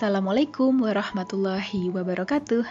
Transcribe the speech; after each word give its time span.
Assalamualaikum 0.00 0.80
warahmatullahi 0.80 1.92
wabarakatuh. 1.92 2.64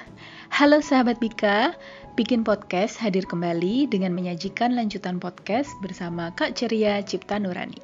Halo 0.49 0.81
sahabat 0.81 1.21
Bika, 1.21 1.77
bikin 2.17 2.41
podcast 2.41 2.97
hadir 2.97 3.29
kembali 3.29 3.85
dengan 3.85 4.17
menyajikan 4.17 4.73
lanjutan 4.73 5.21
podcast 5.21 5.69
bersama 5.77 6.33
Kak 6.33 6.57
Ceria 6.57 6.97
Cipta 7.05 7.37
Nurani. 7.37 7.77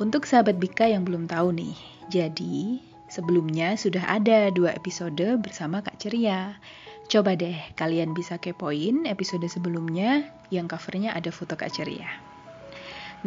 Untuk 0.00 0.24
sahabat 0.24 0.56
Bika 0.56 0.88
yang 0.88 1.04
belum 1.04 1.28
tahu 1.28 1.52
nih, 1.60 1.76
jadi 2.08 2.80
sebelumnya 3.12 3.76
sudah 3.76 4.00
ada 4.00 4.48
dua 4.48 4.72
episode 4.72 5.28
bersama 5.44 5.84
Kak 5.84 6.00
Ceria. 6.00 6.56
Coba 7.04 7.36
deh 7.36 7.60
kalian 7.76 8.16
bisa 8.16 8.40
kepoin 8.40 9.04
episode 9.04 9.44
sebelumnya 9.44 10.24
yang 10.48 10.72
covernya 10.72 11.12
ada 11.12 11.28
foto 11.28 11.52
Kak 11.52 11.68
Ceria. 11.68 12.08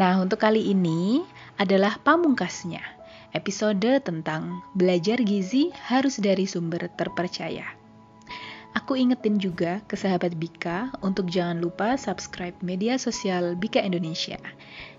Nah, 0.02 0.18
untuk 0.18 0.42
kali 0.42 0.74
ini 0.74 1.22
adalah 1.62 2.02
pamungkasnya 2.02 3.03
episode 3.34 4.00
tentang 4.06 4.62
belajar 4.78 5.22
gizi 5.22 5.74
harus 5.90 6.22
dari 6.22 6.46
sumber 6.46 6.90
terpercaya. 6.94 7.66
Aku 8.74 8.98
ingetin 8.98 9.38
juga 9.38 9.86
ke 9.86 9.94
sahabat 9.94 10.34
Bika 10.34 10.90
untuk 11.06 11.30
jangan 11.30 11.62
lupa 11.62 11.94
subscribe 11.94 12.58
media 12.66 12.98
sosial 12.98 13.54
Bika 13.54 13.78
Indonesia, 13.78 14.42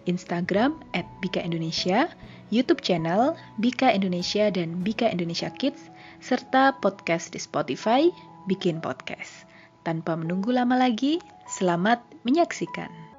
Instagram 0.07 0.79
at 0.95 1.03
Bika 1.19 1.43
Indonesia, 1.43 2.07
YouTube 2.55 2.87
channel 2.87 3.35
Bika 3.59 3.91
Indonesia 3.91 4.47
dan 4.55 4.87
Bika 4.87 5.11
Indonesia 5.11 5.51
Kids, 5.51 5.91
serta 6.23 6.79
podcast 6.79 7.35
di 7.35 7.43
Spotify, 7.43 8.15
Bikin 8.47 8.79
Podcast. 8.79 9.43
Tanpa 9.83 10.15
menunggu 10.15 10.55
lama 10.55 10.79
lagi, 10.79 11.19
selamat 11.51 12.01
menyaksikan. 12.23 13.14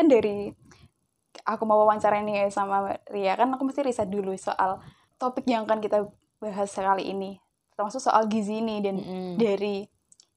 Kan 0.00 0.08
dari 0.08 0.48
aku 1.44 1.62
mau 1.68 1.84
wawancara 1.84 2.24
ini 2.24 2.48
sama 2.48 2.96
Ria 3.12 3.36
kan 3.36 3.52
aku 3.52 3.68
mesti 3.68 3.84
riset 3.84 4.08
dulu 4.08 4.32
soal 4.40 4.80
topik 5.20 5.44
yang 5.44 5.68
akan 5.68 5.84
kita 5.84 6.08
bahas 6.40 6.72
kali 6.72 7.12
ini 7.12 7.36
termasuk 7.76 8.00
soal 8.00 8.24
gizi 8.32 8.64
ini 8.64 8.80
dan 8.80 8.96
mm. 8.96 9.32
dari 9.36 9.84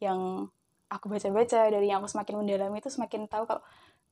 yang 0.03 0.51
aku 0.91 1.07
baca-baca 1.07 1.71
dari 1.71 1.87
yang 1.87 2.03
aku 2.03 2.11
semakin 2.11 2.43
mendalami 2.43 2.83
itu 2.83 2.91
semakin 2.91 3.31
tahu 3.31 3.47
kalau 3.47 3.63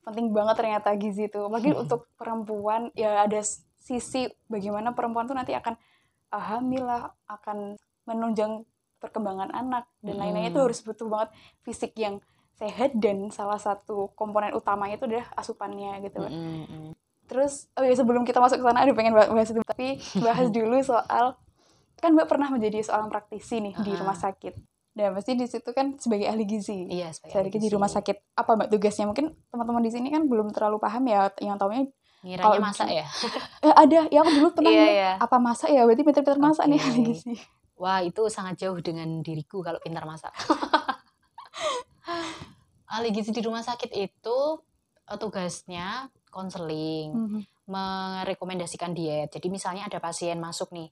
penting 0.07 0.31
banget 0.31 0.55
ternyata 0.55 0.95
gizi 0.95 1.27
itu 1.27 1.39
apalagi 1.43 1.75
mm. 1.75 1.83
untuk 1.83 2.07
perempuan 2.15 2.87
ya 2.95 3.27
ada 3.27 3.43
sisi 3.83 4.31
bagaimana 4.47 4.95
perempuan 4.95 5.27
tuh 5.27 5.35
nanti 5.35 5.51
akan 5.51 5.75
uh, 6.31 6.43
hamil 6.55 6.87
lah 6.87 7.11
akan 7.27 7.75
menunjang 8.07 8.63
perkembangan 9.03 9.51
anak 9.51 9.83
dan 9.99 10.15
mm. 10.15 10.21
lain-lainnya 10.23 10.51
itu 10.55 10.61
harus 10.63 10.79
butuh 10.79 11.07
banget 11.11 11.29
fisik 11.67 11.91
yang 11.99 12.23
sehat 12.61 12.93
dan 12.93 13.33
salah 13.33 13.57
satu 13.57 14.13
komponen 14.13 14.53
utamanya 14.53 15.01
itu 15.01 15.09
adalah 15.09 15.27
asupannya 15.33 15.97
gitu 16.05 16.21
Mm 16.21 16.65
-hmm. 16.69 16.89
Terus 17.25 17.71
oh 17.79 17.83
ya 17.87 17.95
sebelum 17.95 18.27
kita 18.27 18.43
masuk 18.43 18.59
ke 18.59 18.65
sana 18.67 18.83
ada 18.83 18.91
pengen 18.91 19.15
bahas 19.15 19.49
itu 19.49 19.63
tapi 19.65 19.97
bahas 20.25 20.51
dulu 20.51 20.77
soal 20.83 21.39
kan 21.97 22.11
Mbak 22.13 22.27
pernah 22.27 22.51
menjadi 22.51 22.83
seorang 22.83 23.07
praktisi 23.07 23.63
nih 23.63 23.73
uh 23.73 23.79
-huh. 23.79 23.85
di 23.87 23.91
rumah 23.95 24.17
sakit. 24.17 24.53
Dan 24.91 25.15
pasti 25.15 25.39
di 25.39 25.47
situ 25.47 25.71
kan 25.71 25.95
sebagai 25.95 26.27
ahli 26.27 26.43
gizi. 26.43 26.91
Iya, 26.91 27.15
sebagai 27.15 27.39
ahli 27.39 27.49
gizi. 27.55 27.63
di 27.63 27.69
rumah 27.71 27.87
sakit. 27.87 28.35
Apa 28.35 28.59
Mbak 28.59 28.67
tugasnya? 28.75 29.07
Mungkin 29.07 29.31
teman-teman 29.47 29.79
di 29.79 29.91
sini 29.95 30.11
kan 30.11 30.27
belum 30.27 30.51
terlalu 30.51 30.83
paham 30.83 31.07
ya 31.07 31.31
yang 31.39 31.55
taunya 31.55 31.87
Ngiranya 32.21 32.45
kalau 32.45 32.57
masak 32.61 32.87
ya? 32.91 33.05
eh, 33.65 33.73
ada, 33.73 33.99
ya 34.13 34.19
aku 34.21 34.31
dulu 34.37 34.49
pernah 34.59 34.73
iya, 34.75 34.85
iya. 34.91 35.11
apa 35.17 35.37
masak 35.41 35.69
ya? 35.73 35.81
Berarti 35.87 36.03
pintar-pintar 36.05 36.37
okay. 36.37 36.45
masak 36.51 36.65
nih 36.67 36.79
ahli 36.83 37.01
gizi. 37.07 37.33
Wah, 37.81 37.99
itu 38.05 38.21
sangat 38.29 38.61
jauh 38.61 38.77
dengan 38.77 39.25
diriku 39.25 39.65
kalau 39.65 39.81
pintar 39.81 40.05
masak. 40.05 40.29
Ahli 42.91 43.15
gizi 43.15 43.31
di 43.31 43.39
rumah 43.39 43.63
sakit 43.63 43.91
itu 43.95 44.37
uh, 45.07 45.17
tugasnya 45.17 46.11
konseling, 46.31 47.11
mm 47.11 47.27
-hmm. 47.27 47.41
merekomendasikan 47.67 48.91
diet. 48.91 49.31
Jadi 49.31 49.47
misalnya 49.47 49.87
ada 49.87 49.99
pasien 49.99 50.39
masuk 50.39 50.71
nih, 50.75 50.91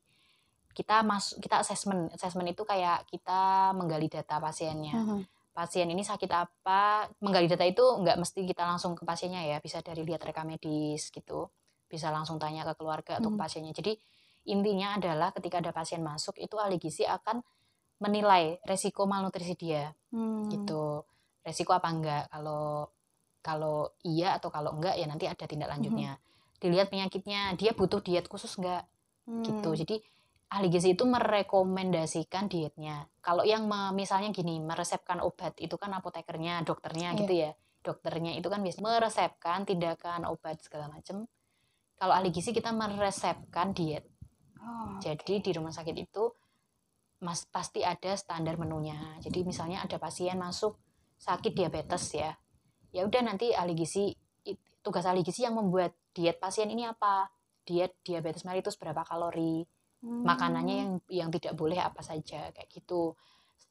kita 0.76 1.04
masuk 1.04 1.44
kita 1.44 1.60
assessment. 1.64 2.12
Assessment 2.16 2.48
itu 2.52 2.64
kayak 2.64 3.08
kita 3.08 3.72
menggali 3.76 4.08
data 4.08 4.40
pasiennya. 4.40 4.96
Mm 4.96 5.06
-hmm. 5.08 5.22
Pasien 5.56 5.88
ini 5.92 6.04
sakit 6.04 6.32
apa? 6.32 7.08
Menggali 7.20 7.48
data 7.52 7.68
itu 7.68 7.84
nggak 7.84 8.16
mesti 8.16 8.48
kita 8.48 8.64
langsung 8.64 8.96
ke 8.96 9.04
pasiennya 9.04 9.44
ya, 9.44 9.58
bisa 9.60 9.84
dari 9.84 10.04
lihat 10.08 10.24
rekam 10.24 10.48
medis 10.48 11.12
gitu. 11.12 11.52
Bisa 11.90 12.12
langsung 12.12 12.40
tanya 12.40 12.64
ke 12.64 12.80
keluarga 12.80 13.20
atau 13.20 13.28
mm 13.28 13.36
-hmm. 13.36 13.40
ke 13.40 13.44
pasiennya. 13.44 13.74
Jadi 13.76 13.94
intinya 14.48 14.96
adalah 14.96 15.36
ketika 15.36 15.60
ada 15.60 15.72
pasien 15.76 16.00
masuk 16.00 16.40
itu 16.40 16.56
ahli 16.56 16.80
gizi 16.80 17.04
akan 17.04 17.44
menilai 18.00 18.60
resiko 18.64 19.04
malnutrisi 19.04 19.56
dia. 19.60 19.92
Mm. 20.16 20.48
Gitu 20.52 21.04
resiko 21.44 21.72
apa 21.76 21.88
enggak? 21.92 22.24
Kalau 22.32 22.90
kalau 23.40 23.96
iya 24.04 24.36
atau 24.36 24.52
kalau 24.52 24.76
enggak 24.76 25.00
ya 25.00 25.06
nanti 25.08 25.26
ada 25.26 25.46
tindak 25.48 25.70
lanjutnya. 25.72 26.20
Hmm. 26.20 26.28
dilihat 26.60 26.92
penyakitnya 26.92 27.56
dia 27.56 27.72
butuh 27.72 28.04
diet 28.04 28.28
khusus 28.28 28.52
enggak? 28.60 28.84
Hmm. 29.24 29.48
gitu. 29.48 29.72
Jadi 29.80 29.96
ahli 30.52 30.68
gizi 30.68 30.92
itu 30.92 31.08
merekomendasikan 31.08 32.52
dietnya. 32.52 33.08
Kalau 33.24 33.48
yang 33.48 33.70
misalnya 33.96 34.36
gini 34.36 34.60
meresepkan 34.60 35.24
obat 35.24 35.56
itu 35.64 35.80
kan 35.80 35.94
apotekernya 35.96 36.68
dokternya 36.68 37.16
yeah. 37.16 37.20
gitu 37.24 37.34
ya. 37.34 37.52
Dokternya 37.80 38.36
itu 38.36 38.52
kan 38.52 38.60
biasanya 38.60 38.86
meresepkan 38.92 39.64
tindakan 39.64 40.28
obat 40.28 40.60
segala 40.60 40.92
macam 40.92 41.30
kalau 42.00 42.16
ahli 42.16 42.32
gizi 42.32 42.56
kita 42.56 42.72
meresepkan 42.72 43.76
diet. 43.76 44.08
Oh, 44.64 44.96
jadi 45.04 45.44
di 45.44 45.52
rumah 45.52 45.76
sakit 45.76 45.96
itu 46.00 46.32
mas 47.20 47.44
pasti 47.52 47.84
ada 47.84 48.16
standar 48.16 48.56
menunya. 48.56 48.96
Jadi 49.20 49.44
misalnya 49.44 49.84
ada 49.84 50.00
pasien 50.00 50.40
masuk 50.40 50.80
sakit 51.20 51.52
diabetes 51.52 52.16
ya 52.16 52.32
ya 52.96 53.06
udah 53.06 53.22
nanti 53.22 53.54
ahli 53.54 53.78
gizi 53.78 54.16
tugas 54.82 55.06
ahli 55.06 55.22
gizi 55.22 55.46
yang 55.46 55.60
membuat 55.60 55.94
diet 56.16 56.40
pasien 56.40 56.72
ini 56.72 56.88
apa 56.88 57.30
diet 57.68 58.00
diabetes 58.02 58.48
mellitus 58.48 58.80
berapa 58.80 59.06
kalori 59.06 59.62
hmm. 60.02 60.24
makanannya 60.26 60.76
yang 60.76 60.92
yang 61.12 61.30
tidak 61.30 61.54
boleh 61.54 61.78
apa 61.78 62.02
saja 62.02 62.50
kayak 62.56 62.70
gitu 62.72 63.14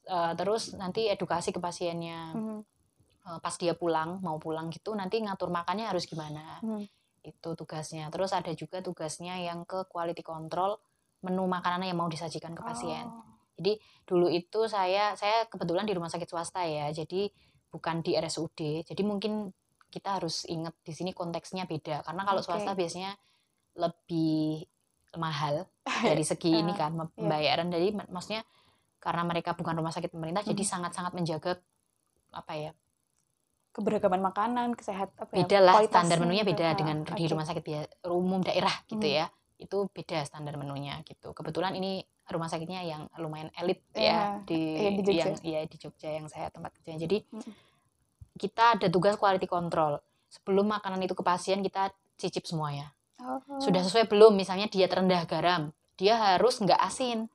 uh, 0.07 0.31
terus 0.37 0.77
nanti 0.77 1.09
edukasi 1.09 1.51
ke 1.51 1.59
pasiennya 1.59 2.31
hmm. 2.31 2.59
uh, 3.27 3.39
pas 3.41 3.55
dia 3.57 3.75
pulang 3.75 4.21
mau 4.23 4.37
pulang 4.39 4.69
gitu 4.71 4.95
nanti 4.95 5.19
ngatur 5.19 5.51
makannya 5.51 5.89
harus 5.89 6.07
gimana 6.07 6.61
hmm. 6.63 6.85
itu 7.25 7.49
tugasnya 7.57 8.07
terus 8.13 8.31
ada 8.31 8.53
juga 8.55 8.79
tugasnya 8.79 9.35
yang 9.41 9.67
ke 9.67 9.89
quality 9.89 10.23
control 10.23 10.79
menu 11.19 11.43
makanan 11.49 11.83
yang 11.83 11.99
mau 11.99 12.07
disajikan 12.07 12.55
ke 12.55 12.63
pasien 12.63 13.03
oh. 13.03 13.28
Jadi 13.59 13.75
dulu 14.07 14.31
itu 14.31 14.65
saya 14.71 15.13
saya 15.19 15.45
kebetulan 15.51 15.83
di 15.83 15.91
rumah 15.91 16.07
sakit 16.07 16.25
swasta 16.31 16.63
ya, 16.63 16.89
jadi 16.95 17.27
bukan 17.69 17.99
di 17.99 18.15
RSUD. 18.15 18.87
Jadi 18.87 19.01
mungkin 19.03 19.51
kita 19.91 20.17
harus 20.21 20.47
ingat 20.47 20.73
di 20.81 20.93
sini 20.95 21.11
konteksnya 21.11 21.67
beda 21.67 22.05
karena 22.05 22.23
kalau 22.23 22.39
okay. 22.39 22.47
swasta 22.47 22.71
biasanya 22.77 23.11
lebih 23.75 24.63
mahal 25.17 25.65
dari 26.07 26.23
segi 26.23 26.55
uh, 26.55 26.61
ini 26.63 26.73
kan 26.73 26.95
iya. 26.95 27.05
pembayaran. 27.11 27.67
Yeah. 27.69 27.75
Jadi 27.75 27.87
maksudnya 28.07 28.41
karena 28.99 29.23
mereka 29.27 29.55
bukan 29.55 29.75
rumah 29.79 29.91
sakit 29.95 30.11
pemerintah, 30.11 30.43
hmm. 30.43 30.51
jadi 30.55 30.63
sangat-sangat 30.63 31.15
menjaga 31.15 31.59
apa 32.35 32.53
ya 32.55 32.71
keberagaman 33.69 34.19
makanan, 34.19 34.75
kesehatan 34.75 35.15
apa 35.15 35.33
ya, 35.35 35.45
beda 35.45 35.57
lah 35.61 35.73
standar 35.87 36.17
menunya 36.19 36.43
beda 36.43 36.67
dengan 36.75 37.05
okay. 37.05 37.15
di 37.15 37.25
rumah 37.29 37.45
sakit 37.47 37.63
umum 38.09 38.41
daerah 38.43 38.73
gitu 38.89 39.05
hmm. 39.05 39.17
ya 39.23 39.25
itu 39.59 39.77
beda 39.91 40.23
standar 40.23 40.55
menunya 40.55 41.03
gitu 41.03 41.35
kebetulan 41.35 41.75
ini 41.75 41.99
rumah 42.31 42.49
sakitnya 42.49 42.85
yang 42.85 43.09
lumayan 43.17 43.49
elit 43.57 43.81
yeah. 43.93 44.39
ya 44.39 44.45
di, 44.45 44.61
yeah, 44.77 44.91
di 44.93 45.01
Jogja. 45.03 45.19
yang 45.19 45.33
ya 45.41 45.59
di 45.65 45.77
Jogja 45.77 46.09
yang 46.09 46.27
saya 46.29 46.47
tempat 46.53 46.71
kerja 46.79 46.99
jadi 47.01 47.17
hmm. 47.25 47.53
kita 48.37 48.79
ada 48.79 48.87
tugas 48.87 49.17
quality 49.17 49.49
control 49.49 49.99
sebelum 50.29 50.69
makanan 50.69 51.01
itu 51.01 51.17
ke 51.17 51.23
pasien 51.25 51.59
kita 51.65 51.89
cicip 52.15 52.45
semuanya 52.45 52.93
oh. 53.21 53.41
sudah 53.57 53.81
sesuai 53.81 54.05
belum 54.05 54.37
misalnya 54.37 54.69
dia 54.69 54.85
terendah 54.85 55.25
garam 55.25 55.73
dia 55.97 56.15
harus 56.15 56.61
nggak 56.61 56.79
asin 56.79 57.27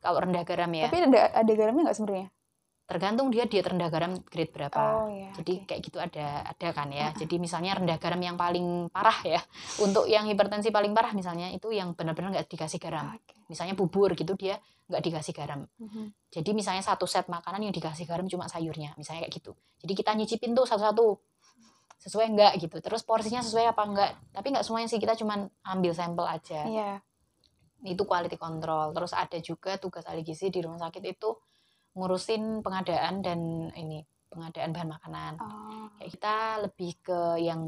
kalau 0.00 0.22
rendah 0.22 0.42
garam 0.42 0.70
ya 0.72 0.88
tapi 0.88 1.04
ada 1.04 1.20
ada 1.34 1.52
garamnya 1.52 1.90
nggak 1.90 1.98
sebenarnya 1.98 2.28
tergantung 2.88 3.28
dia 3.28 3.44
dia 3.44 3.60
rendah 3.60 3.92
garam 3.92 4.16
grade 4.24 4.48
berapa. 4.48 4.80
Oh, 4.80 5.12
iya, 5.12 5.28
Jadi 5.36 5.60
okay. 5.60 5.76
kayak 5.76 5.80
gitu 5.84 5.98
ada 6.00 6.40
ada 6.48 6.68
kan 6.72 6.88
ya. 6.88 7.12
Uh-huh. 7.12 7.20
Jadi 7.20 7.36
misalnya 7.36 7.76
rendah 7.76 8.00
garam 8.00 8.16
yang 8.16 8.40
paling 8.40 8.88
parah 8.88 9.20
ya. 9.28 9.40
Untuk 9.84 10.08
yang 10.08 10.24
hipertensi 10.24 10.72
paling 10.72 10.96
parah 10.96 11.12
misalnya 11.12 11.52
itu 11.52 11.68
yang 11.68 11.92
benar-benar 11.92 12.32
nggak 12.32 12.48
dikasih 12.48 12.80
garam. 12.80 13.12
Okay. 13.12 13.36
Misalnya 13.52 13.76
bubur 13.76 14.16
gitu 14.16 14.32
dia 14.40 14.56
nggak 14.88 15.04
dikasih 15.04 15.36
garam. 15.36 15.68
Uh-huh. 15.76 16.08
Jadi 16.32 16.50
misalnya 16.56 16.80
satu 16.80 17.04
set 17.04 17.28
makanan 17.28 17.68
yang 17.68 17.76
dikasih 17.76 18.08
garam 18.08 18.24
cuma 18.24 18.48
sayurnya, 18.48 18.96
misalnya 18.96 19.28
kayak 19.28 19.36
gitu. 19.36 19.52
Jadi 19.84 19.92
kita 19.92 20.16
nyicipin 20.16 20.56
tuh 20.56 20.64
satu-satu 20.64 21.20
sesuai 22.08 22.26
enggak 22.32 22.56
gitu. 22.56 22.80
Terus 22.80 23.04
porsinya 23.04 23.44
sesuai 23.44 23.68
apa 23.68 23.84
enggak. 23.84 24.10
Tapi 24.32 24.46
enggak 24.48 24.64
semuanya 24.64 24.88
sih 24.88 24.96
kita 24.96 25.12
cuma 25.12 25.44
ambil 25.60 25.92
sampel 25.92 26.24
aja. 26.24 26.64
Yeah. 26.64 27.04
Itu 27.84 28.08
quality 28.08 28.40
control. 28.40 28.96
Terus 28.96 29.12
ada 29.12 29.36
juga 29.44 29.76
tugas 29.76 30.08
ahli 30.08 30.24
gizi 30.24 30.48
di 30.48 30.64
rumah 30.64 30.80
sakit 30.88 31.04
itu 31.04 31.36
ngurusin 31.98 32.62
pengadaan 32.62 33.20
dan 33.20 33.70
ini 33.74 34.06
pengadaan 34.28 34.70
bahan 34.70 34.90
makanan. 34.92 35.32
Oh. 35.40 35.88
Kita 35.98 36.62
lebih 36.62 37.00
ke 37.02 37.42
yang 37.42 37.66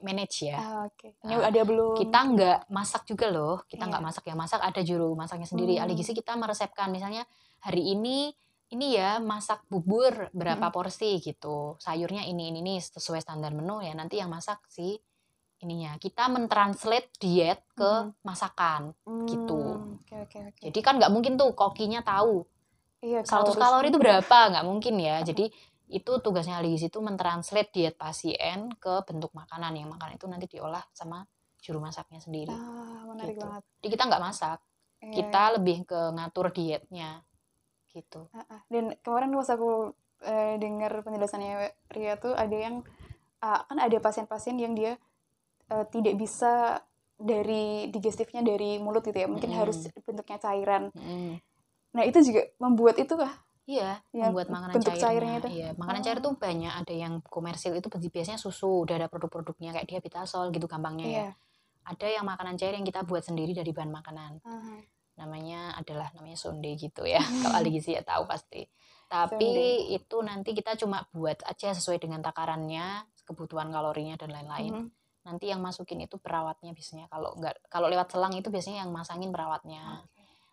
manage 0.00 0.48
ya. 0.48 0.56
Oh, 0.56 0.88
Oke. 0.88 1.12
Okay. 1.18 1.28
Ini 1.28 1.34
uh, 1.36 1.44
ada 1.44 1.60
belum? 1.66 1.94
Kita 1.98 2.18
nggak 2.32 2.58
masak 2.72 3.02
juga 3.04 3.26
loh. 3.28 3.66
Kita 3.68 3.84
nggak 3.84 4.00
yeah. 4.00 4.08
masak 4.08 4.24
ya. 4.24 4.34
Masak 4.38 4.60
ada 4.62 4.80
juru 4.80 5.12
masaknya 5.18 5.46
sendiri. 5.50 5.76
Hmm. 5.76 5.92
Gizi 5.92 6.16
kita 6.16 6.38
meresepkan 6.38 6.88
misalnya 6.94 7.26
hari 7.60 7.92
ini 7.92 8.32
ini 8.74 8.98
ya 8.98 9.22
masak 9.22 9.62
bubur 9.70 10.30
berapa 10.34 10.74
porsi 10.74 11.22
gitu 11.22 11.78
sayurnya 11.78 12.26
ini 12.26 12.50
ini 12.50 12.58
ini 12.58 12.74
sesuai 12.82 13.22
standar 13.22 13.54
menu 13.54 13.78
ya 13.78 13.94
nanti 13.94 14.18
yang 14.18 14.26
masak 14.26 14.58
si 14.66 14.98
ininya 15.62 15.94
kita 16.02 16.26
mentranslate 16.26 17.14
diet 17.22 17.62
ke 17.78 18.10
masakan 18.26 18.90
gitu 19.30 19.94
okay, 20.02 20.26
okay, 20.26 20.42
okay. 20.50 20.62
jadi 20.68 20.78
kan 20.82 20.98
nggak 20.98 21.12
mungkin 21.14 21.38
tuh 21.38 21.54
kokinya 21.54 22.02
tahu 22.02 22.42
Iya, 23.04 23.20
100 23.22 23.54
kalori 23.56 23.92
itu 23.92 24.00
berapa 24.00 24.38
nggak 24.52 24.64
mungkin 24.66 24.94
ya 25.00 25.20
jadi 25.20 25.48
itu 25.86 26.12
tugasnya 26.18 26.58
ahli 26.58 26.74
gizi 26.74 26.90
itu 26.90 26.98
mentranslate 26.98 27.70
diet 27.70 27.94
pasien 27.94 28.74
ke 28.82 29.06
bentuk 29.06 29.30
makanan 29.30 29.70
yang 29.78 29.86
makan 29.86 30.18
itu 30.18 30.26
nanti 30.26 30.50
diolah 30.50 30.82
sama 30.90 31.22
juru 31.62 31.78
masaknya 31.78 32.18
sendiri 32.18 32.50
Ah, 32.50 33.06
menarik 33.06 33.38
gitu. 33.38 33.46
banget. 33.46 33.62
jadi 33.82 33.88
kita 33.94 34.02
nggak 34.10 34.22
masak 34.24 34.58
Iya, 34.96 35.12
kita 35.22 35.42
lebih 35.60 35.76
ke 35.86 36.00
ngatur 36.16 36.50
dietnya 36.50 37.22
gitu. 37.92 38.26
Dan 38.72 38.96
kemarin 39.04 39.30
pas 39.32 39.48
aku 39.52 39.92
eh, 40.24 40.56
dengar 40.58 41.04
penjelasannya 41.04 41.72
Ria 41.92 42.16
tuh 42.16 42.32
ada 42.34 42.56
yang 42.56 42.80
ah, 43.40 43.62
kan 43.68 43.78
ada 43.78 43.96
pasien-pasien 44.00 44.56
yang 44.58 44.72
dia 44.74 44.96
eh, 45.70 45.84
tidak 45.92 46.16
bisa 46.18 46.80
dari 47.16 47.88
digestifnya 47.88 48.44
dari 48.44 48.76
mulut 48.76 49.00
gitu 49.04 49.16
ya, 49.16 49.28
mungkin 49.28 49.48
Mm-mm. 49.52 49.60
harus 49.64 49.88
bentuknya 50.04 50.36
cairan. 50.36 50.92
Mm. 50.92 51.40
Nah 51.96 52.04
itu 52.04 52.18
juga 52.20 52.44
membuat 52.60 53.00
itu 53.00 53.16
kah? 53.16 53.32
Iya, 53.66 53.98
Ya, 54.14 54.30
membuat 54.30 54.46
makanan 54.46 54.78
bentuk 54.78 54.94
cairnya. 54.94 55.02
cairnya 55.10 55.34
itu. 55.42 55.48
Iya, 55.50 55.68
makanan 55.74 56.00
cair 56.04 56.18
Oh. 56.20 56.22
tuh 56.22 56.32
banyak. 56.38 56.70
Ada 56.70 56.94
yang 56.94 57.12
komersil 57.26 57.72
itu 57.74 57.88
biasanya 57.90 58.38
susu, 58.38 58.86
udah 58.86 58.94
ada 58.94 59.08
produk-produknya 59.08 59.74
kayak 59.74 59.88
diabetasol 59.90 60.54
gitu 60.54 60.70
gampangnya 60.70 61.06
ya. 61.06 61.16
Iya. 61.18 61.28
Ada 61.86 62.06
yang 62.20 62.24
makanan 62.26 62.54
cair 62.54 62.74
yang 62.74 62.86
kita 62.86 63.02
buat 63.02 63.26
sendiri 63.26 63.50
dari 63.50 63.70
bahan 63.72 63.90
makanan. 63.90 64.32
Ah, 64.44 64.78
Namanya 65.16 65.72
adalah 65.74 66.12
namanya 66.12 66.36
sonde 66.36 66.76
gitu 66.76 67.08
ya. 67.08 67.18
Kalau 67.42 67.56
ahli 67.56 67.72
gizi 67.72 67.96
ya 67.96 68.04
tahu 68.04 68.28
pasti. 68.28 68.68
Tapi 69.08 69.38
Sonde. 69.40 69.96
itu 69.96 70.16
nanti 70.20 70.50
kita 70.52 70.76
cuma 70.76 71.08
buat 71.10 71.40
aja 71.42 71.72
sesuai 71.72 71.96
dengan 71.96 72.20
takarannya, 72.20 73.06
kebutuhan 73.24 73.72
kalorinya 73.72 74.14
dan 74.14 74.30
lain-lain. 74.30 74.72
mhm. 74.76 74.88
Nanti 75.24 75.50
yang 75.50 75.58
masukin 75.58 75.98
itu 75.98 76.20
perawatnya 76.20 76.70
biasanya. 76.70 77.08
Kalau 77.08 77.34
enggak 77.34 77.58
kalau 77.66 77.90
lewat 77.90 78.12
selang 78.12 78.30
itu 78.30 78.46
biasanya 78.46 78.84
yang 78.84 78.94
masangin 78.94 79.32
perawatnya. 79.32 80.06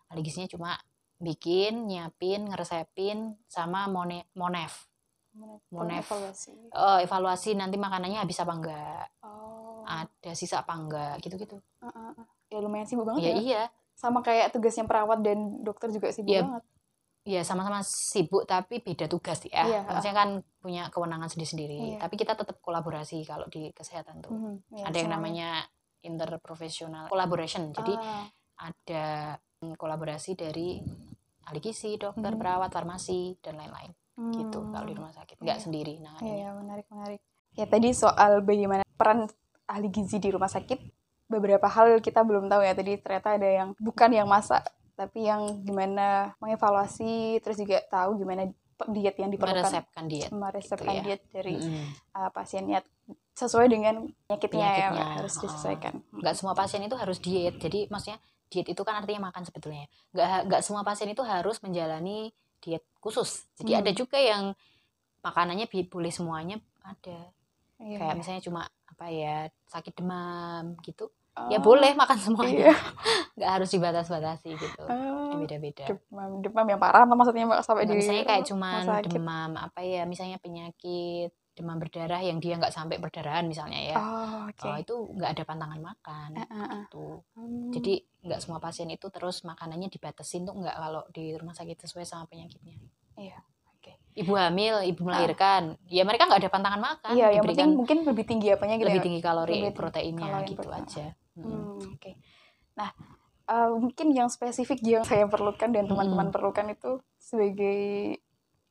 Ahli 0.08 0.22
gizinya 0.22 0.50
cuma 0.50 0.74
bikin, 1.16 1.86
nyiapin, 1.86 2.46
ngeresepin 2.46 3.38
sama 3.46 3.86
mone, 3.86 4.28
monef. 4.34 4.88
Tolong 5.34 5.58
Monef. 5.66 6.06
evaluasi. 6.06 6.52
Eh, 6.70 6.98
evaluasi 7.02 7.50
nanti 7.52 7.74
makanannya 7.74 8.22
habis 8.22 8.38
apa 8.38 8.54
enggak, 8.54 9.06
Oh. 9.20 9.82
ada 9.82 10.30
sisa 10.32 10.62
apa 10.62 10.72
enggak, 10.72 11.18
gitu-gitu. 11.20 11.58
Ah, 11.78 11.90
ah, 11.90 12.10
ah. 12.14 12.26
Ya 12.46 12.58
lumayan 12.58 12.86
sibuk 12.86 13.02
banget 13.04 13.20
Ya 13.20 13.30
ya. 13.30 13.36
iya, 13.36 13.62
Sama 13.92 14.22
kayak 14.22 14.50
tugasnya 14.50 14.84
perawat 14.84 15.22
dan 15.22 15.58
dokter 15.60 15.86
juga 15.88 16.10
sibuk 16.10 16.30
Iya. 16.30 16.42
banget. 16.42 16.64
ya 17.24 17.40
sama-sama 17.40 17.80
sibuk 17.80 18.44
tapi 18.44 18.78
beda 18.78 19.08
tugas 19.08 19.40
ya. 19.44 19.64
Iya. 19.64 19.80
Maksudnya 19.88 20.12
kan 20.12 20.28
punya 20.60 20.92
kewenangan 20.92 21.26
sendiri-sendiri. 21.26 21.96
Iya. 21.96 21.98
Tapi 21.98 22.14
kita 22.14 22.36
tetap 22.36 22.60
kolaborasi 22.60 23.24
kalau 23.24 23.48
di 23.48 23.72
kesehatan 23.72 24.20
tuh. 24.20 24.28
Mhm, 24.28 24.54
ya, 24.76 24.84
ada 24.84 24.96
yang 24.98 25.08
namanya 25.08 25.64
interprofesional 26.04 27.08
collaboration. 27.08 27.72
Jadi 27.72 27.96
Ah, 27.96 28.28
ada 28.60 29.04
kolaborasi 29.72 30.36
dari 30.36 30.84
ahli 31.44 31.60
gizi, 31.60 31.96
dokter, 31.96 32.28
Mhm. 32.28 32.38
perawat, 32.38 32.68
farmasi 32.68 33.40
dan 33.40 33.56
lain-lain. 33.56 33.92
Gitu 34.14 34.58
hmm. 34.58 34.70
kalau 34.70 34.86
di 34.86 34.94
rumah 34.94 35.10
sakit. 35.10 35.36
Nggak 35.38 35.58
Iya. 35.58 35.64
sendiri 35.64 35.92
Iya, 35.92 36.02
nangannya. 36.02 36.34
ya, 36.36 36.48
menarik, 36.54 36.86
menarik. 36.88 37.20
Ya, 37.52 37.64
tadi 37.64 37.88
soal 37.90 38.40
bagaimana 38.40 38.82
peran 38.94 39.26
ahli 39.64 39.88
gizi 39.88 40.18
di 40.18 40.28
rumah 40.28 40.46
sakit, 40.46 40.78
beberapa 41.26 41.66
hal 41.66 41.98
kita 41.98 42.20
belum 42.20 42.46
tahu 42.46 42.62
ya. 42.62 42.72
Tadi 42.72 42.94
ternyata 42.96 43.34
ada 43.34 43.48
yang 43.48 43.68
bukan 43.76 44.10
yang 44.10 44.26
masak, 44.26 44.62
tapi 44.94 45.24
yang 45.24 45.62
gimana 45.62 46.36
mengevaluasi, 46.38 47.40
terus 47.40 47.56
juga 47.56 47.82
tahu 47.84 48.16
gimana 48.16 48.46
diet 48.86 49.16
yang 49.16 49.30
diperlukan, 49.30 49.62
Meresepkan 49.64 50.04
diet. 50.06 50.30
meresepkan 50.30 50.94
ya. 50.94 51.02
diet 51.02 51.22
dari 51.30 51.54
Mm-mm. 51.56 51.86
uh, 52.12 52.30
pasiennya 52.30 52.82
sesuai 53.32 53.66
dengan 53.66 53.94
penyakitnya, 54.26 54.60
ya, 54.60 54.88
Penyakitnya, 54.90 55.06
harus 55.16 55.34
oh. 55.34 55.40
disesuaikan. 55.42 55.94
nggak 56.12 56.34
semua 56.34 56.54
pasien 56.54 56.82
itu 56.82 56.94
harus 56.94 57.18
diet 57.18 57.54
jadi 57.56 57.86
maksudnya 57.86 58.18
diet 58.46 58.68
itu 58.68 58.82
kan 58.82 59.00
artinya 59.00 59.28
makan 59.28 59.42
sebetulnya 59.42 59.84
nggak 60.10 60.46
nggak 60.46 60.60
semua 60.60 60.82
pasien 60.82 61.08
itu 61.08 61.20
harus 61.20 61.58
menjalani 61.60 62.30
diet 62.58 62.84
khusus 62.98 63.44
jadi 63.54 63.76
Hmm. 63.76 63.80
ada 63.82 63.90
juga 63.92 64.16
yang 64.16 64.44
makanannya 65.20 65.66
boleh 65.84 66.08
semuanya 66.08 66.56
ada 66.80 67.32
Iya. 67.74 67.98
kayak 67.98 68.16
misalnya 68.16 68.40
cuma 68.40 68.60
apa 68.86 69.06
ya 69.10 69.36
sakit 69.66 69.98
demam 69.98 70.78
gitu 70.80 71.10
ya 71.50 71.58
Oh, 71.58 71.64
boleh 71.66 71.92
makan 71.92 72.14
semuanya 72.16 72.70
Iya. 72.70 72.74
nggak 73.36 73.50
harus 73.50 73.68
dibatas-batasi 73.68 74.54
gitu 74.54 74.84
Oh, 74.86 75.34
beda-beda 75.34 75.90
demam, 75.90 76.38
demam 76.38 76.66
yang 76.68 76.78
parah 76.78 77.02
atau 77.02 77.18
maksudnya 77.18 77.42
Mbak, 77.44 77.60
sampai 77.60 77.82
Nggak, 77.82 77.90
di 77.90 77.98
misalnya 77.98 78.24
kayak 78.24 78.44
sakit? 78.86 79.10
demam 79.10 79.50
apa 79.58 79.80
ya 79.82 80.02
misalnya 80.06 80.38
penyakit 80.38 81.34
demam 81.54 81.78
berdarah 81.78 82.18
yang 82.18 82.38
dia 82.38 82.54
nggak 82.54 82.70
sampai 82.70 82.98
berdarahan 82.98 83.46
misalnya 83.46 83.80
ya 83.80 83.96
Oh, 83.96 84.38
oke. 84.46 84.66
Oh, 84.66 84.76
itu 84.76 84.94
nggak 85.14 85.30
ada 85.32 85.42
pantangan 85.44 85.80
makan 85.80 86.30
Ah, 86.34 86.44
ah, 86.44 86.56
ah. 86.60 86.68
gitu 86.82 87.22
Hmm. 87.32 87.70
Jadi 87.70 87.94
nggak 88.20 88.40
semua 88.40 88.58
pasien 88.58 88.88
itu 88.88 89.06
terus 89.08 89.42
makanannya 89.42 89.86
dibatasin 89.86 90.42
tuh 90.42 90.54
nggak 90.54 90.74
kalau 90.74 91.02
di 91.08 91.30
rumah 91.32 91.52
sakit 91.52 91.76
sesuai 91.78 92.02
sama 92.02 92.24
penyakitnya. 92.24 92.74
Iya. 93.14 93.38
Oke. 93.70 93.94
Ibu 94.14 94.32
hamil, 94.32 94.80
ibu 94.84 95.00
melahirkan, 95.02 95.76
ya 95.86 96.02
mereka 96.02 96.24
nggak 96.24 96.40
ada 96.40 96.48
pantangan 96.48 96.80
makan. 96.80 97.10
Ah. 97.10 97.16
Iya, 97.16 97.28
yang 97.36 97.44
penting 97.44 97.70
mungkin 97.74 97.98
lebih 98.02 98.24
tinggi 98.24 98.48
apanya 98.48 98.74
gitu 98.74 98.88
lebih 98.88 98.98
ya. 98.98 99.06
tinggi 99.06 99.20
kalori, 99.20 99.52
lebih 99.60 99.74
proteinnya 99.74 100.26
kalori, 100.32 100.48
gitu 100.48 100.62
protein. 100.62 100.82
aja. 100.82 101.06
Mm. 101.34 101.44
Hmm, 101.44 101.78
oke. 101.92 102.10
Nah, 102.74 102.90
eh, 103.44 103.70
mungkin 103.76 104.06
yang 104.10 104.28
spesifik 104.28 104.78
yang 104.80 105.04
saya 105.04 105.26
perlukan 105.26 105.68
dan 105.68 105.84
teman-teman 105.84 106.28
Mm. 106.28 106.32
perlukan 106.32 106.66
itu 106.68 106.90
sebagai 107.18 107.78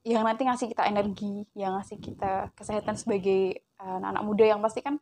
yang 0.04 0.24
nanti 0.28 0.44
ngasih 0.44 0.68
kita 0.68 0.84
energi, 0.88 1.48
yang 1.56 1.80
ngasih 1.80 1.98
kita 2.00 2.52
kesehatan 2.60 3.00
sebagai 3.00 3.64
eh, 3.64 3.96
anak-anak 4.00 4.24
muda 4.24 4.44
yang 4.44 4.60
pasti 4.60 4.84
kan 4.84 5.00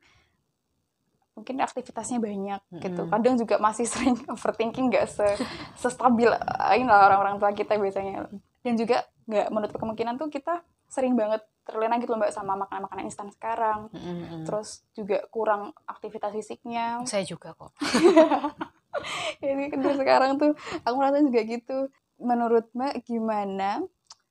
mungkin 1.34 1.58
aktivitasnya 1.58 2.22
banyak 2.22 2.62
gitu. 2.70 3.02
Mm-mm. 3.08 3.14
Kadang 3.14 3.36
juga 3.42 3.56
masih 3.58 3.90
sering 3.92 4.18
overthinking 4.30 4.94
nggak 4.94 5.10
se 5.10 5.26
sestabil 5.74 6.30
eh, 6.30 6.86
lah 6.86 7.10
orang-orang 7.10 7.42
tua 7.42 7.52
kita 7.52 7.82
biasanya. 7.82 8.30
Dan 8.62 8.78
juga 8.78 9.10
nggak 9.26 9.48
menutup 9.50 9.78
kemungkinan 9.82 10.22
tuh 10.22 10.30
kita 10.30 10.62
sering 10.92 11.18
banget 11.18 11.42
terlena 11.66 12.02
gitu 12.02 12.14
loh 12.14 12.20
mbak 12.20 12.34
sama 12.36 12.54
makanan-makanan 12.62 13.06
instan 13.10 13.30
sekarang. 13.34 13.90
Mm, 13.90 14.02
mm, 14.02 14.18
mm. 14.22 14.44
Terus 14.46 14.86
juga 14.94 15.18
kurang 15.34 15.74
aktivitas 15.90 16.30
fisiknya, 16.30 17.02
Saya 17.10 17.26
juga 17.26 17.58
kok. 17.58 17.74
Jadi 19.42 19.72
kan 19.72 19.80
sekarang 19.98 20.32
tuh 20.38 20.52
aku 20.86 20.96
merasa 21.00 21.24
juga 21.24 21.42
gitu. 21.48 21.78
Menurut 22.22 22.70
Mbak 22.76 23.02
gimana 23.02 23.82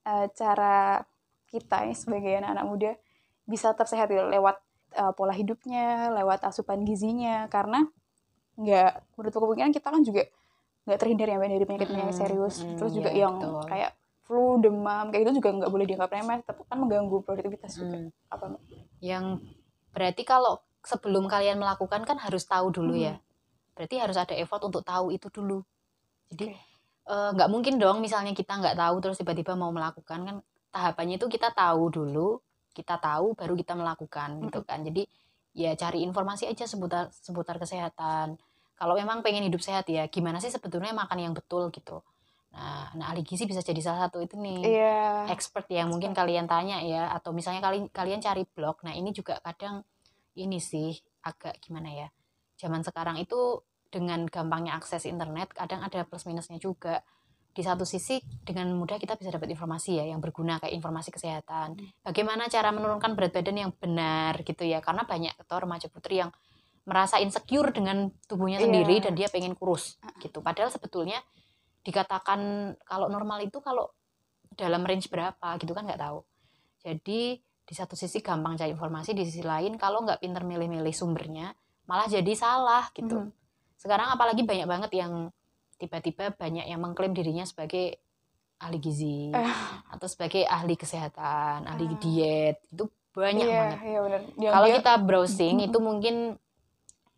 eh, 0.07 0.27
cara 0.37 1.01
kita 1.51 1.83
nih 1.89 1.97
sebagai 1.99 2.33
anak-anak 2.41 2.67
muda 2.67 2.91
bisa 3.49 3.75
tetap 3.75 3.89
sehat 3.91 4.07
gitu, 4.13 4.23
lewat 4.31 4.57
eh, 4.97 5.13
pola 5.19 5.35
hidupnya, 5.35 6.13
lewat 6.15 6.47
asupan 6.47 6.83
gizinya 6.87 7.47
karena 7.51 7.87
nggak 8.61 8.93
menurut 9.17 9.33
kemungkinan 9.35 9.73
kita 9.73 9.89
kan 9.89 10.03
juga 10.05 10.23
nggak 10.89 10.99
terhindar 11.01 11.29
ya 11.31 11.37
dari 11.39 11.65
penyakit-penyakit 11.69 12.17
Mm-mm, 12.17 12.21
serius. 12.21 12.55
mm-mm, 12.61 12.77
Terus 12.79 12.93
juga 12.97 13.11
iya, 13.13 13.27
yang 13.29 13.35
betul. 13.39 13.63
kayak 13.69 13.93
flu, 14.27 14.47
demam 14.63 15.05
kayak 15.11 15.23
itu 15.27 15.33
juga 15.43 15.51
nggak 15.59 15.71
boleh 15.73 15.87
dianggap 15.89 16.11
remeh, 16.15 16.39
tapi 16.47 16.61
kan 16.69 16.77
mengganggu 16.81 17.17
produktivitas 17.27 17.73
juga. 17.77 17.99
Mm. 17.99 18.09
Apa? 18.31 18.45
Yang 19.03 19.25
berarti 19.95 20.23
kalau 20.25 20.61
sebelum 20.87 21.29
kalian 21.29 21.59
melakukan 21.61 22.03
kan 22.09 22.17
harus 22.21 22.45
tahu 22.49 22.73
dulu 22.73 22.95
Hmm. 22.97 23.05
ya. 23.13 23.15
Berarti 23.77 23.97
harus 24.01 24.17
ada 24.17 24.35
effort 24.37 24.63
untuk 24.65 24.83
tahu 24.85 25.13
itu 25.13 25.29
dulu. 25.33 25.65
Jadi 26.31 26.53
Oke. 26.53 26.70
Eh, 27.09 27.31
nggak 27.37 27.49
mungkin 27.49 27.81
dong 27.81 28.05
misalnya 28.05 28.37
kita 28.37 28.61
nggak 28.61 28.77
tahu 28.77 28.97
terus 29.01 29.17
tiba-tiba 29.21 29.57
mau 29.57 29.73
melakukan 29.73 30.21
kan 30.27 30.37
tahapannya 30.71 31.17
itu 31.19 31.27
kita 31.27 31.51
tahu 31.55 31.91
dulu 31.91 32.39
kita 32.71 32.97
tahu 33.03 33.35
baru 33.35 33.55
kita 33.59 33.75
melakukan 33.75 34.41
gitu 34.47 34.63
kan. 34.63 34.81
Jadi 34.87 35.03
ya 35.51 35.75
cari 35.75 36.07
informasi 36.07 36.47
aja 36.47 36.65
seputar 36.65 37.11
seputar 37.11 37.59
kesehatan. 37.59 38.39
Kalau 38.79 38.95
memang 38.97 39.21
pengen 39.21 39.45
hidup 39.45 39.61
sehat 39.61 39.91
ya 39.91 40.09
gimana 40.09 40.41
sih 40.41 40.49
sebetulnya 40.49 40.95
makan 40.95 41.19
yang 41.21 41.35
betul 41.35 41.69
gitu? 41.75 42.01
Nah 42.55 42.91
nah 42.97 43.13
ahli 43.13 43.27
gizi 43.27 43.45
bisa 43.45 43.61
jadi 43.61 43.79
salah 43.83 44.09
satu 44.09 44.23
itu 44.23 44.39
nih. 44.39 44.61
Iya. 44.65 45.29
expert 45.35 45.67
yang 45.69 45.91
mungkin 45.91 46.15
kalian 46.15 46.47
tanya 46.47 46.81
ya 46.81 47.11
atau 47.13 47.35
misalnya 47.35 47.61
kalian 47.61 47.91
kalian 47.91 48.21
cari 48.23 48.47
blog. 48.47 48.81
Nah 48.87 48.95
ini 48.95 49.11
juga 49.11 49.43
kadang 49.43 49.83
ini 50.39 50.63
sih 50.63 50.95
agak 51.27 51.59
gimana 51.61 51.91
ya 51.93 52.09
zaman 52.57 52.81
sekarang 52.87 53.17
itu 53.21 53.61
dengan 53.91 54.25
gampangnya 54.31 54.79
akses 54.79 55.05
internet 55.05 55.51
kadang 55.53 55.83
ada 55.83 56.07
plus 56.07 56.25
minusnya 56.25 56.57
juga. 56.63 57.03
Di 57.51 57.67
satu 57.67 57.83
sisi 57.83 58.23
dengan 58.47 58.71
mudah 58.79 58.95
kita 59.03 59.19
bisa 59.19 59.35
dapat 59.35 59.51
informasi 59.51 59.99
ya 59.99 60.07
yang 60.07 60.23
berguna 60.23 60.63
kayak 60.63 60.71
informasi 60.71 61.11
kesehatan. 61.11 61.75
Bagaimana 62.07 62.47
cara 62.47 62.71
menurunkan 62.71 63.19
berat 63.19 63.35
badan 63.35 63.59
yang 63.67 63.71
benar 63.75 64.39
gitu 64.47 64.63
ya. 64.63 64.79
Karena 64.79 65.03
banyak 65.03 65.35
atau 65.35 65.59
remaja 65.59 65.91
putri 65.91 66.23
yang 66.23 66.31
merasa 66.87 67.19
insecure 67.19 67.75
dengan 67.75 68.09
tubuhnya 68.31 68.63
Iya. 68.63 68.71
sendiri 68.71 68.95
dan 69.03 69.13
dia 69.19 69.29
pengen 69.29 69.59
kurus 69.59 69.99
gitu. 70.23 70.39
Padahal 70.41 70.71
sebetulnya 70.71 71.19
dikatakan 71.83 72.73
kalau 72.87 73.11
normal 73.11 73.43
itu 73.43 73.59
kalau 73.59 73.91
dalam 74.55 74.87
range 74.87 75.11
berapa 75.11 75.59
gitu 75.59 75.75
kan 75.75 75.87
nggak 75.91 76.01
tahu. 76.01 76.23
Jadi 76.87 77.39
di 77.41 77.75
satu 77.75 77.95
sisi 77.95 78.23
gampang 78.23 78.59
cari 78.59 78.71
informasi 78.75 79.15
di 79.15 79.23
sisi 79.27 79.43
lain 79.43 79.75
kalau 79.79 80.03
nggak 80.07 80.23
pinter 80.23 80.43
milih-milih 80.47 80.95
sumbernya 80.95 81.55
malah 81.87 82.07
jadi 82.07 82.33
salah 82.39 82.91
gitu. 82.95 83.27
Mhm. 83.27 83.40
Sekarang 83.81 84.13
apalagi 84.13 84.45
banyak 84.45 84.69
banget 84.69 84.91
yang 84.93 85.33
tiba-tiba 85.81 86.37
banyak 86.37 86.69
yang 86.69 86.81
mengklaim 86.85 87.17
dirinya 87.17 87.49
sebagai 87.49 87.97
ahli 88.61 88.77
gizi 88.77 89.33
atau 89.89 90.05
sebagai 90.05 90.45
ahli 90.45 90.77
kesehatan, 90.77 91.65
ahli 91.65 91.97
diet 91.97 92.61
itu 92.69 92.85
banyak 93.11 93.49
Iya, 93.49 93.57
banget. 93.57 93.79
iya 93.81 93.99
benar. 94.05 94.21
Yang 94.37 94.53
Kalau 94.53 94.67
dia 94.69 94.77
kita 94.77 94.93
browsing 95.01 95.57
itu 95.65 95.79
mungkin 95.81 96.15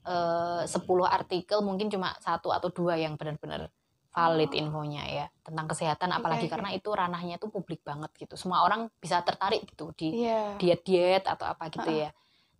eh 0.02 0.62
10 0.66 1.06
artikel 1.06 1.58
mungkin 1.62 1.86
cuma 1.86 2.14
satu 2.18 2.50
atau 2.50 2.70
dua 2.70 2.98
yang 2.98 3.14
benar-benar 3.14 3.70
valid 4.12 4.50
Oh. 4.50 4.60
infonya 4.60 5.02
ya 5.08 5.26
tentang 5.40 5.66
kesehatan 5.70 6.10
apalagi 6.12 6.46
iya. 6.46 6.52
karena 6.52 6.70
itu 6.74 6.90
ranahnya 6.90 7.38
itu 7.38 7.46
publik 7.50 7.82
banget 7.82 8.10
gitu. 8.18 8.34
Semua 8.38 8.62
orang 8.62 8.86
bisa 8.98 9.18
tertarik 9.22 9.62
gitu 9.66 9.90
di 9.94 10.26
Iya. 10.26 10.58
diet-diet 10.58 11.24
atau 11.26 11.46
apa 11.48 11.70
gitu 11.70 11.90
ya. 11.90 12.10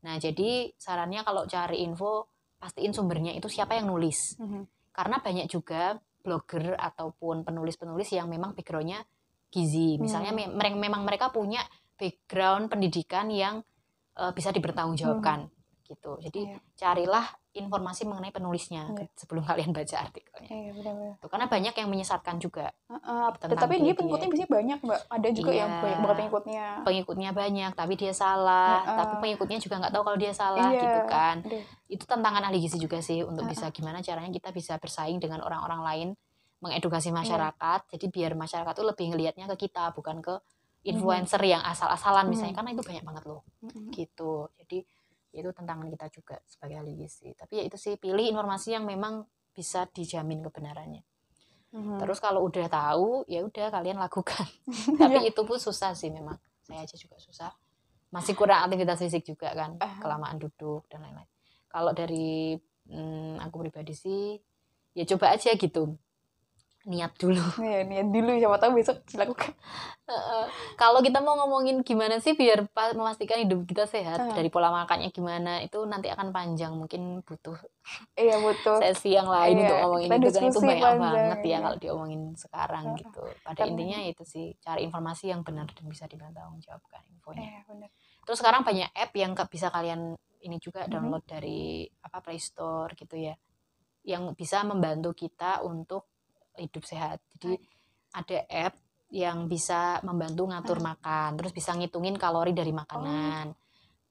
Nah, 0.03 0.19
jadi 0.19 0.75
sarannya 0.75 1.23
kalau 1.23 1.47
cari 1.47 1.83
info 1.87 2.32
pastiin 2.63 2.95
sumbernya 2.95 3.35
itu 3.35 3.51
siapa 3.51 3.75
yang 3.75 3.91
nulis. 3.91 4.39
Mhm. 4.39 4.95
Karena 4.95 5.19
banyak 5.19 5.51
juga 5.51 5.99
blogger 6.23 6.79
ataupun 6.79 7.43
penulis-penulis 7.43 8.15
yang 8.15 8.31
memang 8.31 8.55
backgroundnya 8.55 9.03
gizi. 9.51 9.99
Misalnya 9.99 10.31
Hmm. 10.31 10.55
me- 10.55 10.79
memang 10.79 11.03
mereka 11.03 11.35
punya 11.35 11.67
background 11.99 12.71
pendidikan 12.71 13.27
yang 13.27 13.67
eh, 14.13 14.29
bisa 14.31 14.53
dipertanggungjawabkan 14.53 15.49
gitu. 15.93 16.17
Jadi 16.19 16.41
Iya. 16.47 16.59
carilah 16.75 17.27
informasi 17.53 18.03
mengenai 18.05 18.31
penulisnya 18.31 18.89
Iya. 18.91 19.07
sebelum 19.13 19.45
kalian 19.51 19.71
baca 19.71 19.97
artikelnya. 20.01 20.49
Iya 20.49 20.71
benar-benar. 20.73 21.15
Tuh, 21.19 21.29
karena 21.29 21.47
banyak 21.47 21.75
yang 21.75 21.89
menyesatkan 21.89 22.37
juga. 22.37 22.73
Heeh, 22.89 23.27
Tentang 23.37 23.61
tapi 23.61 23.75
dia 23.77 23.85
diet-diet. 23.85 23.99
pengikutnya 23.99 24.29
biasanya 24.29 24.51
banyak 24.51 24.79
mbak. 24.83 25.01
Ada 25.07 25.29
juga 25.31 25.53
yang 25.53 25.71
Iya. 25.71 25.81
banyak 25.81 25.99
banget 25.99 26.17
pengikutnya. 26.19 26.65
Pengikutnya 26.83 27.31
banyak, 27.33 27.71
tapi 27.73 27.95
dia 27.95 28.13
salah. 28.13 28.71
Heeh. 28.81 28.97
Tapi 28.97 29.15
pengikutnya 29.21 29.59
juga 29.59 29.75
nggak 29.79 29.93
tahu 29.93 30.03
kalau 30.03 30.19
dia 30.19 30.33
salah 30.33 30.67
Iya. 30.67 30.81
gitu 30.81 31.01
kan. 31.07 31.37
Itu 31.87 32.05
tantangan 32.05 32.43
ahli 32.43 32.59
gizi 32.59 32.77
juga 32.77 32.99
sih 32.99 33.21
untuk 33.21 33.45
Heeh. 33.45 33.53
bisa 33.53 33.69
gimana 33.69 34.01
caranya 34.01 34.31
kita 34.31 34.49
bisa 34.51 34.77
bersaing 34.77 35.19
dengan 35.19 35.41
orang-orang 35.41 35.81
lain, 35.83 36.09
mengedukasi 36.59 37.09
Iya. 37.09 37.17
masyarakat. 37.17 37.81
Jadi 37.91 38.07
biar 38.09 38.33
masyarakat 38.33 38.73
tuh 38.73 38.87
lebih 38.87 39.13
ngelihatnya 39.13 39.45
ke 39.53 39.67
kita 39.67 39.93
bukan 39.93 40.19
ke 40.19 40.35
Mhm. 40.83 40.89
influencer 40.89 41.43
yang 41.43 41.61
asal-asalan 41.61 42.27
misalnya 42.27 42.57
karena 42.57 42.71
itu 42.73 42.83
banyak 42.83 43.05
banget 43.05 43.25
loh 43.25 43.43
Mhm. 43.61 43.91
gitu. 43.93 44.51
Jadi 44.57 44.83
itu 45.33 45.49
tantangan 45.51 45.89
kita 45.89 46.07
juga 46.13 46.37
sebagai 46.45 46.85
ahli 46.85 46.93
gizi. 47.01 47.33
Tapi 47.33 47.59
ya 47.61 47.65
itu 47.65 47.81
sih 47.81 47.97
pilih 47.97 48.23
informasi 48.29 48.77
yang 48.77 48.85
memang 48.85 49.25
bisa 49.53 49.89
dijamin 49.89 50.45
kebenarannya. 50.45 51.03
Mhm. 51.73 51.97
Terus 52.05 52.21
kalau 52.21 52.45
udah 52.45 52.69
tahu 52.69 53.25
ya 53.25 53.41
udah 53.45 53.73
kalian 53.73 53.97
lakukan. 53.97 54.45
Iya. 54.93 55.09
Tapi 55.09 55.17
itu 55.33 55.43
pun 55.43 55.57
susah 55.57 55.97
sih 55.97 56.13
memang. 56.13 56.37
Saya 56.63 56.85
aja 56.85 56.97
juga 56.97 57.17
susah. 57.19 57.51
Masih 58.13 58.37
kurang 58.37 58.69
aktivitas 58.69 59.01
fisik 59.01 59.25
juga 59.25 59.57
kan, 59.57 59.81
kelamaan 60.05 60.37
duduk 60.37 60.85
dan 60.93 61.01
lain-lain. 61.01 61.29
Kalau 61.73 61.97
dari 61.97 62.53
hmm, 62.93 63.41
aku 63.41 63.65
pribadi 63.65 63.97
sih 63.97 64.37
ya 64.93 65.09
coba 65.09 65.33
aja 65.33 65.57
gitu. 65.57 65.97
Niat 66.83 67.15
dulu. 67.15 67.39
Iya, 67.63 67.87
niat 67.87 68.09
dulu 68.09 68.35
siapa 68.35 68.59
tahu 68.59 68.75
besok 68.75 69.07
dilakukan. 69.07 69.55
Heeh. 70.03 70.45
Kalau 70.75 70.99
kita 70.99 71.23
mau 71.23 71.39
ngomongin 71.39 71.81
gimana 71.81 72.19
sih 72.19 72.35
biar 72.35 72.67
memastikan 72.93 73.39
hidup 73.39 73.63
kita 73.65 73.87
sehat 73.87 74.19
Ah. 74.19 74.35
dari 74.35 74.51
pola 74.51 74.69
makannya 74.69 75.09
gimana 75.09 75.63
itu 75.63 75.79
nanti 75.87 76.11
akan 76.11 76.35
panjang 76.35 76.75
mungkin 76.75 77.23
butuh 77.23 77.55
Iya 78.13 78.43
betul. 78.43 78.83
sesi 78.83 79.15
yang 79.15 79.31
lain 79.31 79.57
Iya, 79.57 79.63
untuk 79.63 79.77
ngomongin 79.79 80.09
itu 80.11 80.29
kan 80.29 80.43
itu 80.45 80.59
banyak 80.59 80.83
panjang, 80.83 80.99
banget 81.15 81.39
ya 81.39 81.47
iya. 81.47 81.59
kalau 81.61 81.77
diomongin 81.79 82.23
sekarang 82.35 82.85
Heeh. 82.85 82.99
gitu. 83.01 83.23
Pada 83.41 83.55
Karena- 83.57 83.71
intinya 83.71 83.99
ya 84.03 84.09
itu 84.11 84.25
sih 84.27 84.47
cari 84.59 84.81
informasi 84.83 85.25
yang 85.31 85.41
benar 85.41 85.67
dan 85.71 85.85
bisa 85.87 86.05
dipertanggungjawabkan 86.05 87.03
infonya. 87.09 87.43
Iya 87.47 87.61
benar. 87.65 87.91
Terus 88.23 88.39
sekarang 88.39 88.63
banyak 88.63 88.91
app 88.91 89.13
yang 89.15 89.33
bisa 89.47 89.69
kalian 89.69 90.01
ini 90.41 90.59
juga 90.59 90.85
Mhm. 90.85 90.91
download 90.91 91.25
dari 91.25 91.61
apa 92.03 92.19
Play 92.19 92.37
Store 92.37 92.91
gitu 92.93 93.15
ya. 93.15 93.39
Yang 94.03 94.35
bisa 94.35 94.67
membantu 94.67 95.15
kita 95.15 95.63
untuk 95.63 96.11
hidup 96.57 96.85
sehat. 96.85 97.19
Jadi 97.33 97.57
ada 98.13 98.39
app 98.49 98.75
yang 99.09 99.45
bisa 99.45 100.01
membantu 100.01 100.49
ngatur 100.49 100.81
Ah. 100.81 100.93
makan, 100.93 101.31
terus 101.37 101.53
bisa 101.53 101.73
ngitungin 101.73 102.17
kalori 102.17 102.53
dari 102.53 102.73
makanan. 102.73 103.53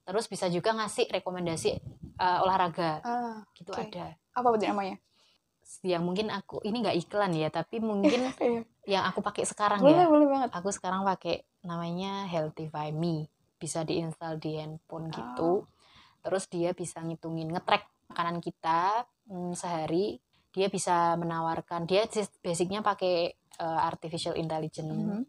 Terus 0.02 0.26
bisa 0.26 0.46
juga 0.48 0.74
ngasih 0.74 1.10
rekomendasi 1.12 1.70
eh, 2.18 2.40
olahraga 2.40 3.02
Ah, 3.02 3.42
gitu 3.54 3.74
Oke. 3.74 3.90
ada. 3.90 4.14
apa 4.32 4.48
namanya? 4.56 4.98
Yang 5.86 6.04
mungkin 6.04 6.28
aku 6.30 6.62
ini 6.62 6.82
nggak 6.82 6.98
iklan 7.00 7.32
ya, 7.34 7.50
tapi 7.50 7.78
mungkin 7.80 8.22
Iya. 8.42 8.62
yang 8.88 9.04
aku 9.06 9.22
pakai 9.22 9.46
sekarang 9.46 9.82
Boleh, 9.82 10.06
ya. 10.06 10.10
boleh 10.10 10.28
banget. 10.28 10.50
Aku 10.54 10.70
sekarang 10.70 11.02
pakai 11.02 11.46
namanya 11.62 12.26
Healthify 12.26 12.90
Me. 12.90 13.30
Bisa 13.58 13.82
diinstal 13.82 14.38
di 14.38 14.58
handphone 14.58 15.10
Oh. 15.10 15.14
gitu. 15.14 15.52
Terus 16.22 16.46
dia 16.46 16.74
bisa 16.74 17.02
ngitungin 17.02 17.50
ngetrack 17.50 17.90
makanan 18.08 18.38
kita 18.38 19.06
hmm, 19.26 19.54
sehari. 19.54 20.18
Dia 20.52 20.68
bisa 20.68 21.16
menawarkan 21.16 21.88
dia 21.88 22.04
basicnya 22.40 22.80
pakai 22.82 23.32
eh, 23.62 23.80
artificial 23.84 24.34
intelligence 24.36 24.90
Mhm. 24.90 25.22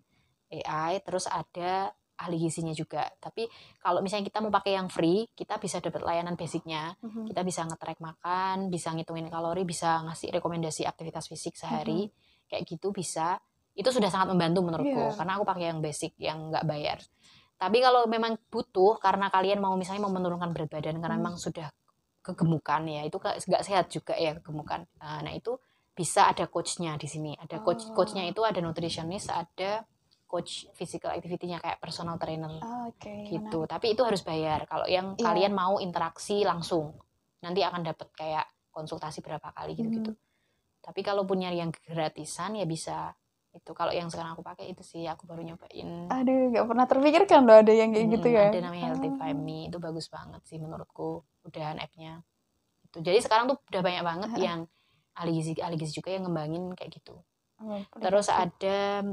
AI. 0.64 1.00
Terus 1.00 1.26
ada 1.26 1.91
ahli 2.14 2.37
gizinya 2.38 2.73
juga. 2.73 3.05
Tapi 3.19 3.45
kalau 3.76 3.99
misalnya 4.00 4.25
kita 4.25 4.38
mau 4.38 4.49
pakai 4.49 4.79
yang 4.79 4.87
free, 4.87 5.26
kita 5.33 5.59
bisa 5.59 5.81
dapat 5.81 6.00
layanan 6.00 6.33
basicnya. 6.33 6.95
Mhm. 7.02 7.29
Kita 7.29 7.41
bisa 7.43 7.67
nge-track 7.67 7.99
makan, 7.99 8.71
bisa 8.71 8.95
ngitungin 8.95 9.26
kalori, 9.26 9.62
bisa 9.62 10.00
ngasih 10.02 10.31
rekomendasi 10.33 10.87
aktivitas 10.87 11.26
fisik 11.26 11.55
sehari. 11.55 12.09
Kayak 12.47 12.62
gitu 12.69 12.88
bisa. 12.88 13.37
Itu 13.73 13.91
sudah 13.91 14.09
sangat 14.09 14.29
membantu 14.33 14.61
menurutku 14.62 15.02
Iya. 15.02 15.17
karena 15.17 15.33
aku 15.37 15.45
pakai 15.45 15.64
yang 15.69 15.81
basic 15.81 16.12
yang 16.17 16.52
nggak 16.52 16.64
bayar. 16.64 16.99
Tapi 17.57 17.79
kalau 17.79 18.05
memang 18.07 18.38
butuh 18.49 18.99
karena 18.99 19.29
kalian 19.29 19.59
mau 19.59 19.75
misalnya 19.76 20.02
mau 20.02 20.12
menurunkan 20.12 20.50
berat 20.52 20.69
badan 20.69 20.99
karena 20.99 21.17
Hmm. 21.17 21.25
memang 21.25 21.37
sudah 21.37 21.69
kegemukan 22.23 22.83
ya, 22.87 23.02
itu 23.02 23.19
nggak 23.19 23.62
sehat 23.67 23.91
juga 23.91 24.14
ya 24.14 24.38
kegemukan. 24.38 24.87
Nah, 25.02 25.21
nah, 25.26 25.35
itu 25.35 25.59
bisa 25.93 26.31
ada 26.31 26.49
coachnya 26.49 26.97
di 26.97 27.05
sini. 27.11 27.35
Ada 27.37 27.61
coach 27.61 27.91
Oh. 27.93 28.00
coachnya 28.00 28.25
itu 28.25 28.41
ada 28.47 28.62
nutritionist, 28.64 29.29
ada 29.29 29.85
coach 30.25 30.64
physical 30.73 31.12
activity-nya 31.12 31.61
kayak 31.61 31.76
personal 31.83 32.17
trainer 32.17 32.49
Ah, 32.64 32.88
Oke. 32.88 33.29
gitu. 33.29 33.69
Tapi 33.69 33.93
itu 33.93 34.00
harus 34.00 34.25
bayar. 34.25 34.64
Kalau 34.64 34.88
yang 34.88 35.12
Iya. 35.19 35.29
kalian 35.29 35.52
mau 35.52 35.76
interaksi 35.76 36.41
langsung, 36.41 36.97
nanti 37.45 37.61
akan 37.61 37.85
dapat 37.85 38.09
kayak 38.17 38.47
konsultasi 38.73 39.21
berapa 39.21 39.52
kali 39.52 39.76
gitu-gitu. 39.76 40.17
Mhm. 40.17 40.21
Tapi 40.83 41.00
kalau 41.05 41.29
punya 41.29 41.52
yang 41.52 41.69
gratisan 41.71 42.57
ya 42.57 42.64
bisa. 42.64 43.12
Itu 43.52 43.76
kalau 43.76 43.93
yang 43.93 44.09
sekarang 44.09 44.33
aku 44.33 44.41
pakai 44.41 44.73
itu 44.73 44.81
sih 44.81 45.05
aku 45.05 45.29
baru 45.29 45.45
nyobain. 45.45 46.09
Aduh, 46.09 46.49
nggak 46.57 46.64
pernah 46.64 46.87
terpikirkan 46.88 47.41
loh 47.45 47.61
ada 47.61 47.69
yang 47.69 47.93
kayak 47.93 48.09
gitu 48.17 48.29
Mm, 48.33 48.35
ya. 48.35 48.43
Ada 48.49 48.61
namanya 48.64 48.85
Healthify 48.97 49.31
Me 49.37 49.69
itu 49.69 49.76
bagus 49.76 50.09
banget 50.09 50.41
sih 50.49 50.57
menurutku 50.57 51.21
udahan 51.42 51.78
app-nya. 51.78 52.22
Itu. 52.87 53.00
Jadi 53.00 53.18
sekarang 53.22 53.50
tuh 53.50 53.58
udah 53.70 53.82
banyak 53.82 54.02
banget 54.04 54.30
Heeh. 54.37 54.44
yang 54.46 54.61
ahli 55.12 55.30
gizi 55.37 55.52
ahli 55.61 55.76
gizi 55.76 55.92
juga 56.00 56.11
yang 56.14 56.25
ngembangin 56.28 56.72
kayak 56.72 57.02
gitu. 57.02 57.20
Oh, 57.62 57.78
Terus 58.00 58.26
ada 58.32 59.06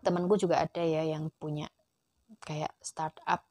temenku 0.00 0.38
juga 0.40 0.62
ada 0.62 0.80
ya 0.80 1.04
yang 1.04 1.28
punya 1.36 1.68
kayak 2.44 2.72
startup 2.80 3.44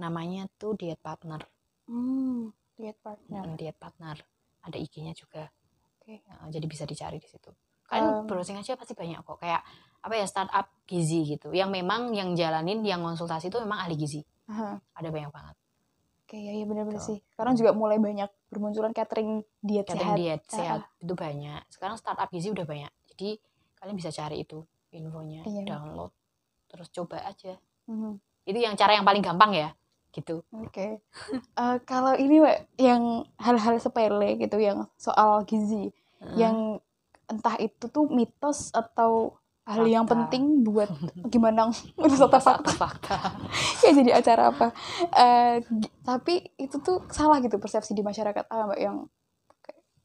namanya 0.00 0.48
tuh 0.56 0.74
diet 0.74 0.98
partner. 0.98 1.44
Hmm, 1.86 2.50
diet 2.78 2.98
partner. 3.02 3.42
Mm, 3.46 3.54
diet 3.58 3.76
partner. 3.76 4.16
Ada 4.64 4.76
IG-nya 4.80 5.12
juga. 5.12 5.50
Oke. 6.00 6.24
Nah, 6.26 6.48
jadi 6.48 6.66
bisa 6.66 6.88
dicari 6.88 7.20
di 7.20 7.28
situ. 7.28 7.50
Kalian 7.84 8.22
Em. 8.22 8.26
browsing 8.30 8.56
aja 8.56 8.78
pasti 8.78 8.94
banyak 8.94 9.20
kok. 9.26 9.38
Kayak 9.42 9.66
apa 10.00 10.14
ya 10.16 10.26
startup 10.26 10.66
gizi 10.86 11.26
gitu. 11.26 11.52
Yang 11.52 11.70
memang 11.82 12.14
yang 12.14 12.32
jalanin, 12.38 12.80
yang 12.86 13.02
konsultasi 13.02 13.50
itu 13.52 13.58
memang 13.60 13.82
ahli 13.84 13.98
gizi. 13.98 14.22
Aha. 14.48 14.78
Ada 14.96 15.08
banyak 15.10 15.30
banget. 15.34 15.56
Oke, 16.30 16.38
ya, 16.38 16.54
ya 16.54 16.62
benar-benar 16.62 17.02
Gitu. 17.02 17.10
sih. 17.10 17.18
Sekarang 17.34 17.58
juga 17.58 17.74
mulai 17.74 17.98
banyak 17.98 18.30
bermunculan 18.54 18.94
catering 18.94 19.42
diet 19.58 19.82
Catering 19.82 19.98
sehat. 19.98 20.14
diet 20.14 20.42
sehat 20.46 20.80
itu 21.02 21.10
banyak. 21.10 21.58
Sekarang 21.66 21.98
startup 21.98 22.30
gizi 22.30 22.54
udah 22.54 22.62
banyak. 22.62 22.86
Jadi 23.10 23.34
kalian 23.74 23.98
bisa 23.98 24.14
cari 24.14 24.46
itu 24.46 24.62
infonya, 24.94 25.42
Iya. 25.42 25.66
download, 25.66 26.14
terus 26.70 26.86
coba 26.94 27.26
aja. 27.26 27.58
Mhm. 27.90 28.22
Itu 28.46 28.58
yang 28.62 28.78
cara 28.78 28.94
yang 28.94 29.02
paling 29.02 29.26
gampang 29.26 29.58
ya, 29.58 29.74
gitu. 30.14 30.46
Oke. 30.54 31.02
Eh, 31.34 31.76
kalau 31.82 32.14
ini 32.14 32.38
Mbak, 32.38 32.58
yang 32.78 33.26
hal-hal 33.34 33.82
sepele 33.82 34.38
gitu 34.38 34.54
yang 34.62 34.86
soal 34.94 35.42
gizi, 35.42 35.90
Heeh. 36.22 36.36
yang 36.38 36.78
entah 37.26 37.58
itu 37.58 37.90
tuh 37.90 38.06
mitos 38.06 38.70
atau 38.70 39.34
hal 39.70 39.86
yang 39.86 40.04
penting 40.04 40.66
buat 40.66 40.90
gimana 41.32 41.70
atau 41.70 42.40
fakta. 42.42 42.70
Fakta. 42.74 43.16
ya 43.86 43.90
jadi 43.94 44.10
acara 44.12 44.50
apa? 44.50 44.66
Eh, 45.14 45.54
gi- 45.62 45.92
tapi 46.02 46.34
itu 46.58 46.76
tuh 46.80 47.06
salah 47.08 47.38
gitu 47.38 47.56
persepsi 47.56 47.94
di 47.94 48.02
masyarakat. 48.02 48.44
Apa 48.44 48.62
mbak 48.66 48.80
yang 48.80 48.96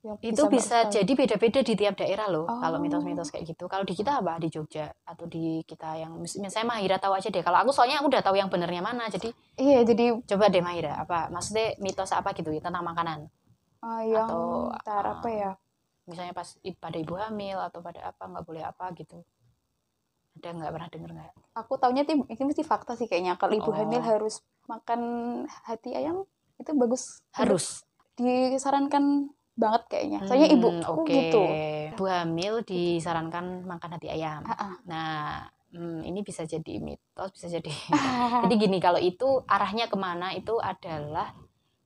yang 0.05 0.21
itu 0.21 0.37
bisa 0.45 0.85
tahu? 0.85 1.01
jadi 1.01 1.11
beda-beda 1.17 1.59
di 1.65 1.73
tiap 1.73 1.97
daerah 1.97 2.29
loh 2.29 2.45
kalau 2.45 2.77
Oh. 2.77 2.81
mitos-mitos 2.81 3.33
kayak 3.33 3.57
gitu. 3.57 3.65
Kalau 3.65 3.81
di 3.81 3.97
kita 3.97 4.21
apa? 4.21 4.37
Di 4.37 4.53
Jogja 4.53 4.85
atau 5.01 5.25
di 5.25 5.65
kita 5.65 5.97
yang 5.97 6.21
mis- 6.21 6.37
misalnya 6.37 6.77
Mahira 6.77 7.01
tahu 7.01 7.17
aja 7.17 7.25
deh. 7.33 7.41
Kalau 7.41 7.57
aku 7.57 7.73
soalnya 7.73 7.97
aku 7.97 8.13
udah 8.13 8.21
tahu 8.21 8.37
yang 8.37 8.45
benernya 8.45 8.85
mana 8.85 9.09
jadi 9.09 9.33
iya 9.57 9.81
jadi 9.81 10.13
coba 10.21 10.53
deh 10.53 10.61
Mahira 10.61 11.01
apa? 11.01 11.33
Maksudnya 11.33 11.73
mitos 11.81 12.13
apa 12.13 12.37
gitu 12.37 12.53
ya 12.53 12.61
tentang 12.61 12.85
makanan. 12.85 13.25
Eh, 13.81 14.13
yang 14.13 14.29
Atau, 14.29 14.69
apa 14.85 15.25
eh, 15.25 15.37
ya? 15.41 15.51
misalnya 16.05 16.37
pas 16.37 16.53
pada 16.77 16.97
ibu 17.01 17.17
hamil 17.17 17.57
atau 17.57 17.81
pada 17.81 18.05
apa 18.05 18.29
nggak 18.29 18.45
boleh 18.45 18.61
apa 18.61 18.93
gitu 18.93 19.25
ada 20.41 20.49
nggak 20.51 20.71
pernah 20.75 20.89
denger 20.91 21.11
nggak 21.15 21.33
aku 21.55 21.73
taunya 21.79 22.03
tim 22.03 22.27
ini 22.27 22.43
mesti 22.43 22.63
fakta 22.67 22.93
sih 22.99 23.07
kayaknya 23.07 23.39
kalau 23.39 23.55
ibu 23.55 23.71
Oh. 23.71 23.75
hamil 23.75 24.01
harus 24.03 24.43
makan 24.67 25.01
hati 25.65 25.95
ayam 25.95 26.27
itu 26.59 26.71
bagus 26.75 27.23
harus 27.35 27.83
disarankan 28.15 29.31
banget 29.55 29.83
kayaknya 29.87 30.19
soalnya 30.27 30.51
Hmm, 30.51 30.57
ibuku 30.59 30.91
oke. 31.03 31.07
gitu 31.11 31.43
ibu 31.95 32.03
hamil 32.11 32.53
disarankan 32.67 33.63
makan 33.63 33.95
hati 33.95 34.11
ayam. 34.11 34.43
Ah, 34.43 34.51
ah. 34.51 34.73
Nah, 34.83 35.47
hmm, 35.71 36.03
ini 36.03 36.27
bisa 36.27 36.43
jadi 36.43 36.83
mitos, 36.83 37.31
bisa 37.31 37.47
jadi. 37.47 37.71
jadi 38.43 38.53
gini, 38.59 38.83
kalau 38.83 38.99
itu 38.99 39.47
arahnya 39.47 39.87
ke 39.87 39.95
mana 39.95 40.35
itu 40.35 40.59
adalah 40.59 41.31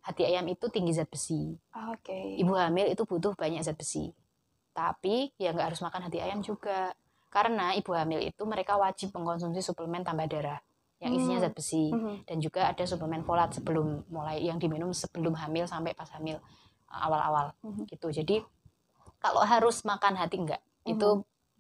hati 0.01 0.25
ayam 0.25 0.50
itu 0.50 0.65
tinggi 0.74 0.98
zat 0.98 1.06
besi. 1.06 1.53
Oke. 1.94 2.10
Okay. 2.10 2.41
Ibu 2.41 2.58
hamil 2.58 2.89
itu 2.89 3.06
butuh 3.06 3.38
banyak 3.38 3.62
zat 3.62 3.77
besi. 3.77 4.10
Tapi 4.74 5.29
ya 5.38 5.53
nggak 5.53 5.77
harus 5.77 5.82
makan 5.86 6.10
hati 6.10 6.18
ayam 6.25 6.41
juga. 6.41 6.89
Karena 7.29 7.77
ibu 7.77 7.93
hamil 7.93 8.25
itu 8.25 8.41
mereka 8.50 8.75
wajib 8.75 9.13
mengkonsumsi 9.13 9.62
suplemen 9.62 10.01
tambah 10.01 10.25
darah 10.25 10.59
yang 11.00 11.15
isinya 11.15 11.39
hmm. 11.39 11.45
zat 11.48 11.53
besi 11.55 11.86
hmm. 11.88 12.27
dan 12.27 12.38
juga 12.43 12.67
ada 12.67 12.83
suplemen 12.83 13.24
folat 13.24 13.55
sebelum 13.55 14.03
mulai 14.12 14.43
yang 14.43 14.59
diminum 14.59 14.91
sebelum 14.91 15.31
hamil 15.31 15.63
sampai 15.63 15.95
pas 15.95 16.12
hamil 16.12 16.36
uh, 16.91 17.00
awal-awal 17.07 17.55
hmm. 17.63 17.88
gitu. 17.88 18.12
Jadi 18.12 18.43
kalau 19.24 19.39
harus 19.48 19.79
makan 19.88 20.19
hati 20.19 20.43
enggak 20.43 20.59
hmm. 20.59 20.91
itu 20.95 21.09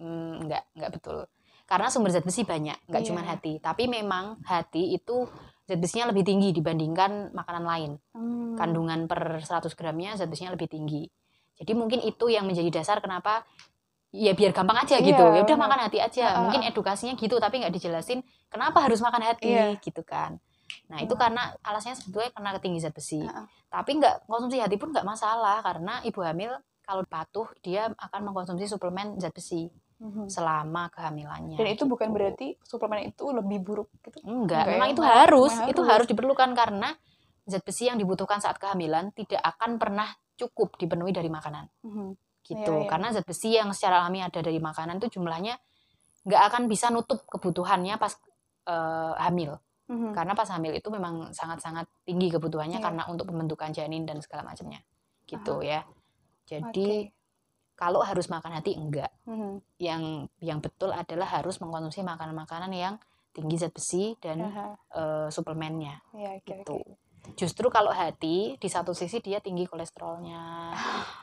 mm, 0.03 0.33
enggak 0.43 0.63
enggak 0.75 0.91
betul. 0.91 1.17
Karena 1.63 1.87
sumber 1.87 2.11
zat 2.11 2.25
besi 2.25 2.43
banyak, 2.43 2.75
enggak 2.89 3.01
yeah. 3.05 3.09
cuma 3.13 3.21
hati. 3.23 3.53
Tapi 3.63 3.83
memang 3.87 4.43
hati 4.43 4.91
itu 4.91 5.23
zat 5.63 5.79
besinya 5.79 6.11
lebih 6.11 6.27
tinggi 6.27 6.51
dibandingkan 6.51 7.31
makanan 7.31 7.63
lain. 7.63 7.91
Hmm. 8.11 8.59
Kandungan 8.59 9.07
per 9.07 9.39
100 9.39 9.71
gramnya 9.71 10.19
zat 10.19 10.27
besinya 10.27 10.51
lebih 10.51 10.67
tinggi. 10.67 11.07
Jadi 11.55 11.71
mungkin 11.75 12.03
itu 12.03 12.27
yang 12.27 12.43
menjadi 12.43 12.83
dasar 12.83 12.99
kenapa 12.99 13.47
ya 14.09 14.33
biar 14.33 14.51
gampang 14.51 14.81
aja 14.81 14.97
gitu. 15.01 15.21
Yeah, 15.21 15.41
ya 15.41 15.41
udah 15.45 15.57
makan 15.57 15.79
hati 15.85 15.97
aja. 16.01 16.25
Uh, 16.37 16.49
Mungkin 16.49 16.65
edukasinya 16.65 17.13
gitu 17.13 17.37
tapi 17.37 17.61
nggak 17.61 17.73
dijelasin 17.73 18.25
kenapa 18.49 18.81
harus 18.85 18.99
makan 19.01 19.21
hati 19.21 19.49
yeah. 19.53 19.77
gitu 19.81 20.01
kan. 20.01 20.41
Nah, 20.89 21.01
itu 21.01 21.13
karena 21.17 21.53
alasannya 21.65 21.97
sebetulnya 21.97 22.29
karena 22.33 22.49
ketinggi 22.57 22.79
zat 22.81 22.93
besi. 22.93 23.21
Uh, 23.21 23.45
Tapi 23.69 24.01
nggak 24.01 24.29
konsumsi 24.29 24.61
hati 24.61 24.77
pun 24.77 24.93
nggak 24.93 25.05
masalah 25.05 25.61
karena 25.65 26.01
ibu 26.05 26.21
hamil 26.21 26.53
kalau 26.85 27.05
patuh 27.05 27.45
dia 27.61 27.89
akan 27.93 28.21
mengkonsumsi 28.29 28.65
suplemen 28.65 29.17
zat 29.21 29.33
besi 29.33 29.69
mm-hmm. 30.01 30.25
selama 30.29 30.89
kehamilannya. 30.89 31.57
Dan 31.57 31.67
itu 31.69 31.85
gitu. 31.85 31.91
bukan 31.93 32.09
berarti 32.09 32.57
suplemen 32.65 33.05
itu 33.05 33.29
lebih 33.29 33.61
buruk 33.61 33.89
gitu. 34.01 34.17
Enggak, 34.25 34.65
Enggak 34.65 34.73
memang 34.73 34.89
ya? 34.89 34.93
itu 34.93 35.03
harus, 35.05 35.53
harus, 35.53 35.71
itu 35.73 35.81
harus 35.85 36.07
diperlukan 36.09 36.49
karena 36.57 36.89
zat 37.45 37.61
besi 37.61 37.89
yang 37.89 37.97
dibutuhkan 37.97 38.41
saat 38.41 38.57
kehamilan 38.57 39.13
tidak 39.13 39.41
akan 39.41 39.77
pernah 39.77 40.09
cukup 40.37 40.77
dipenuhi 40.81 41.13
dari 41.13 41.29
makanan. 41.29 41.65
Mm-hmm. 41.85 42.09
Gitu. 42.49 42.65
Yeah, 42.65 42.81
yeah. 42.85 42.89
Karena 42.89 43.07
zat 43.13 43.25
besi 43.29 43.53
yang 43.53 43.69
secara 43.77 44.01
alami 44.01 44.25
ada 44.25 44.41
dari 44.41 44.57
makanan 44.57 44.97
itu 44.97 45.21
jumlahnya 45.21 45.61
nggak 46.25 46.41
akan 46.49 46.63
bisa 46.65 46.89
nutup 46.89 47.29
kebutuhannya 47.29 48.01
pas 48.01 48.17
uh, 48.65 49.13
hamil. 49.21 49.61
Mm-hmm. 49.89 50.11
Karena 50.17 50.33
pas 50.33 50.49
hamil 50.49 50.73
itu 50.73 50.89
memang 50.89 51.29
sangat-sangat 51.29 51.85
tinggi 52.09 52.33
kebutuhannya 52.33 52.81
yeah. 52.81 52.85
karena 52.89 53.05
untuk 53.05 53.29
pembentukan 53.29 53.69
janin 53.69 54.09
dan 54.09 54.17
segala 54.25 54.41
macamnya. 54.49 54.81
Gitu 55.29 55.61
ya. 55.61 55.85
Jadi 56.49 56.89
okay 57.05 57.17
kalau 57.79 58.03
harus 58.03 58.27
makan 58.27 58.59
hati 58.59 58.75
enggak 58.75 59.07
hmm. 59.23 59.63
yang 59.79 60.27
yang 60.43 60.59
betul 60.59 60.91
adalah 60.91 61.39
harus 61.39 61.63
mengkonsumsi 61.63 62.03
makanan-makanan 62.03 62.75
yang 62.75 62.99
tinggi 63.31 63.55
zat 63.55 63.71
besi 63.71 64.19
dan 64.19 64.43
uh 64.43 64.75
uh, 64.91 65.27
suplemennya 65.31 66.03
ya, 66.11 66.35
okay, 66.35 66.59
gitu 66.59 66.75
okay. 66.75 67.08
Justru 67.35 67.67
kalau 67.67 67.93
hati 67.93 68.55
di 68.55 68.69
satu 68.69 68.93
sisi 68.93 69.19
dia 69.19 69.41
tinggi 69.43 69.65
kolesterolnya 69.67 70.73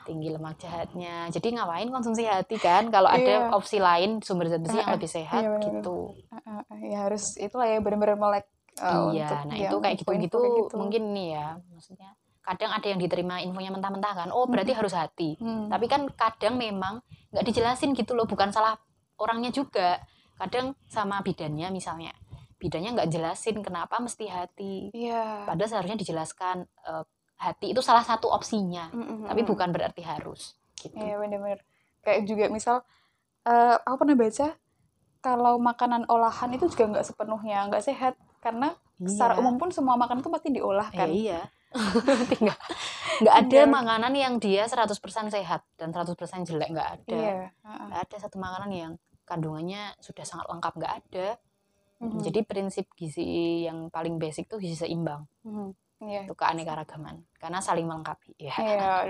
tinggi 0.07 0.31
lemak 0.31 0.61
jahatnya 0.61 1.27
jadi 1.33 1.47
ngapain 1.57 1.89
konsumsi 1.89 2.27
hati 2.27 2.59
kan 2.59 2.87
kalau 2.93 3.07
ada 3.11 3.49
yeah. 3.49 3.55
opsi 3.55 3.81
lain 3.81 4.23
sumber 4.23 4.51
zat 4.51 4.61
besi 4.63 4.77
uh 4.77 4.83
yang 4.83 4.93
lebih 4.93 5.09
sehat 5.09 5.43
yeah, 5.43 5.59
gitu 5.59 6.13
uh 6.29 6.37
-huh. 6.37 6.61
ya 6.85 7.09
harus 7.09 7.33
itulah 7.41 7.65
ya 7.65 7.81
benar-benar 7.81 8.15
melek 8.15 8.45
uh, 8.81 9.09
iya 9.11 9.43
nah 9.43 9.57
itu 9.57 9.75
kayak 9.81 9.95
gitu-gitu 9.97 10.39
gitu. 10.39 10.75
mungkin 10.77 11.11
nih 11.11 11.27
ya 11.33 11.47
maksudnya 11.73 12.11
kadang 12.47 12.71
ada 12.71 12.87
yang 12.87 12.99
diterima 13.01 13.43
infonya 13.43 13.75
mentah-mentah 13.75 14.13
kan 14.15 14.29
oh 14.31 14.47
berarti 14.47 14.71
hmm. 14.71 14.79
harus 14.79 14.93
hati 14.95 15.35
hmm. 15.35 15.67
tapi 15.67 15.85
kan 15.91 16.07
kadang 16.15 16.55
memang 16.55 17.03
nggak 17.35 17.43
dijelasin 17.43 17.91
gitu 17.91 18.15
loh 18.15 18.23
bukan 18.23 18.55
salah 18.55 18.79
orangnya 19.19 19.51
juga 19.51 19.99
kadang 20.37 20.77
sama 20.87 21.19
bidannya 21.25 21.67
misalnya 21.73 22.13
bidannya 22.57 22.97
nggak 22.97 23.09
jelasin 23.13 23.61
kenapa 23.61 24.01
mesti 24.01 24.25
hati 24.29 24.89
yeah. 24.93 25.45
padahal 25.45 25.69
seharusnya 25.69 25.97
dijelaskan 25.97 26.65
uh, 26.89 27.05
hati 27.37 27.71
itu 27.71 27.81
salah 27.85 28.01
satu 28.01 28.33
opsinya 28.33 28.89
mm 28.89 29.03
-hmm. 29.03 29.25
tapi 29.29 29.41
bukan 29.45 29.69
berarti 29.69 30.01
harus 30.01 30.57
gitu 30.77 30.97
iya 30.97 31.13
yeah, 31.13 31.17
benar-benar 31.21 31.61
kayak 32.01 32.25
juga 32.25 32.49
misal 32.49 32.81
uh, 33.45 33.77
aku 33.85 34.05
pernah 34.05 34.17
baca 34.17 34.47
kalau 35.21 35.53
makanan 35.61 36.09
olahan 36.09 36.49
itu 36.53 36.65
juga 36.69 36.97
nggak 36.97 37.05
sepenuhnya 37.05 37.69
nggak 37.69 37.83
sehat 37.85 38.13
karena 38.41 38.73
iya. 39.01 39.07
secara 39.09 39.37
umum 39.37 39.57
pun 39.61 39.69
semua 39.73 39.97
makanan 39.97 40.21
itu 40.25 40.31
pasti 40.33 40.49
diolah 40.53 40.89
kan 40.93 41.09
eh, 41.09 41.29
iya 41.29 41.41
tinggal 42.31 42.57
nggak 43.21 43.35
ada 43.43 43.59
makanan 43.67 44.13
yang 44.13 44.33
dia 44.39 44.65
100% 44.65 44.87
sehat 45.33 45.61
dan 45.75 45.89
100% 45.91 46.15
jelek 46.47 46.69
nggak 46.73 46.89
ada 47.01 47.17
yeah. 47.17 47.49
uh-uh. 47.65 47.91
nggak 47.91 48.01
ada 48.07 48.15
satu 48.17 48.37
makanan 48.39 48.71
yang 48.71 48.91
kandungannya 49.27 49.91
sudah 49.99 50.23
sangat 50.23 50.47
lengkap 50.47 50.73
nggak 50.79 50.93
ada 51.03 51.27
mm-hmm. 52.01 52.19
jadi 52.23 52.39
prinsip 52.43 52.85
gizi 52.93 53.65
yang 53.65 53.89
paling 53.89 54.17
basic 54.21 54.49
tuh 54.49 54.57
gizi 54.61 54.77
seimbang 54.77 55.25
mm-hmm. 55.45 55.69
yeah. 56.05 56.23
itu 56.25 56.33
keanekaragaman 56.33 57.23
karena 57.37 57.59
saling 57.59 57.85
melengkapi 57.85 58.33
ya 58.47 58.55
yeah, 58.57 59.05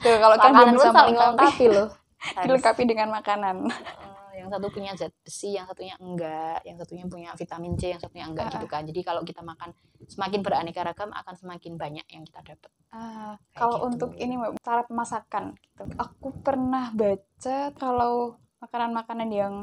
tuh 0.00 0.16
kalau 0.18 0.36
kan 0.36 0.52
saling 0.76 1.16
melengkapi 1.16 1.66
loh 1.70 1.88
dilengkapi 2.44 2.82
dengan 2.88 3.08
makanan 3.14 3.64
yang 4.38 4.48
satu 4.54 4.70
punya 4.70 4.94
zat 4.94 5.10
besi, 5.26 5.58
yang 5.58 5.66
satunya 5.66 5.98
enggak, 5.98 6.62
yang 6.62 6.78
satunya 6.78 7.04
punya 7.10 7.30
vitamin 7.34 7.74
C, 7.74 7.90
yang 7.90 8.00
satunya 8.00 8.26
enggak 8.30 8.46
uh, 8.48 8.52
gitu 8.54 8.66
kan. 8.70 8.82
Jadi 8.86 9.00
kalau 9.02 9.26
kita 9.26 9.42
makan 9.42 9.74
semakin 10.06 10.40
beraneka 10.46 10.86
ragam 10.86 11.10
akan 11.10 11.34
semakin 11.34 11.74
banyak 11.74 12.06
yang 12.06 12.22
kita 12.22 12.40
dapat. 12.54 12.70
Uh, 12.88 13.34
kalau 13.52 13.76
gitu. 13.82 13.86
untuk 13.90 14.10
ini 14.16 14.38
cara 14.62 14.86
pemasakan 14.86 15.58
gitu. 15.58 15.82
Aku 15.98 16.28
pernah 16.40 16.94
baca 16.94 17.74
kalau 17.74 18.38
makanan-makanan 18.62 19.28
yang 19.28 19.54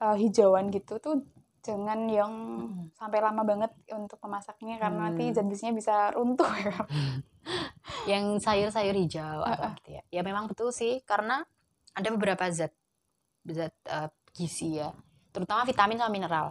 uh, 0.00 0.16
hijauan 0.16 0.72
gitu 0.72 0.98
tuh 0.98 1.22
jangan 1.60 2.08
yang 2.08 2.32
hmm. 2.32 2.96
sampai 2.96 3.20
lama 3.20 3.44
banget 3.44 3.72
untuk 3.92 4.16
memasaknya 4.24 4.80
karena 4.80 4.96
hmm. 4.96 5.06
nanti 5.12 5.24
zat 5.36 5.46
besinya 5.46 5.76
bisa 5.76 5.94
runtuh 6.16 6.48
ya. 6.48 6.76
yang 8.16 8.40
sayur-sayur 8.40 8.96
hijau 8.96 9.44
uh, 9.44 9.48
apa 9.48 9.76
gitu 9.80 10.00
ya. 10.00 10.02
Ya 10.08 10.22
memang 10.24 10.48
betul 10.48 10.72
sih 10.72 11.04
karena 11.04 11.44
ada 11.92 12.08
beberapa 12.08 12.48
zat 12.48 12.72
zat 13.44 13.76
uh, 13.92 14.08
gizi 14.32 14.80
ya 14.80 14.94
terutama 15.30 15.62
vitamin 15.66 15.98
sama 15.98 16.10
mineral 16.10 16.46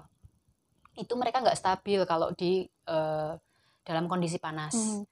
itu 0.96 1.14
mereka 1.16 1.40
nggak 1.40 1.58
stabil 1.58 2.04
kalau 2.04 2.32
di 2.36 2.68
uh, 2.92 3.36
dalam 3.84 4.06
kondisi 4.12 4.38
panas 4.40 4.76
hmm. 4.76 5.04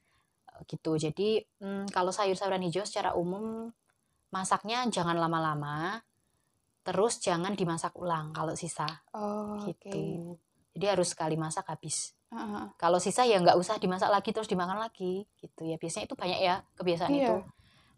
gitu 0.67 1.00
jadi 1.00 1.43
um, 1.63 1.88
kalau 1.88 2.12
sayur-sayuran 2.12 2.63
hijau 2.67 2.84
secara 2.84 3.15
umum 3.15 3.71
masaknya 4.32 4.84
jangan 4.91 5.15
lama-lama 5.15 6.04
terus 6.88 7.19
jangan 7.19 7.52
dimasak 7.52 7.91
ulang 8.00 8.32
kalau 8.32 8.56
sisa 8.56 8.88
oh, 9.12 9.60
gitu 9.67 9.91
okay. 9.91 10.71
jadi 10.71 10.95
harus 10.95 11.12
sekali 11.12 11.36
masak 11.36 11.67
habis 11.67 12.15
uh 12.32 12.39
-huh. 12.39 12.65
kalau 12.80 12.95
sisa 13.04 13.28
ya 13.28 13.43
nggak 13.43 13.60
usah 13.60 13.76
dimasak 13.76 14.08
lagi 14.08 14.32
terus 14.32 14.47
dimakan 14.47 14.80
lagi 14.80 15.28
gitu 15.36 15.67
ya 15.67 15.76
biasanya 15.76 16.08
itu 16.08 16.15
banyak 16.15 16.39
ya 16.39 16.63
kebiasaan 16.80 17.12
iya. 17.12 17.28
itu 17.28 17.36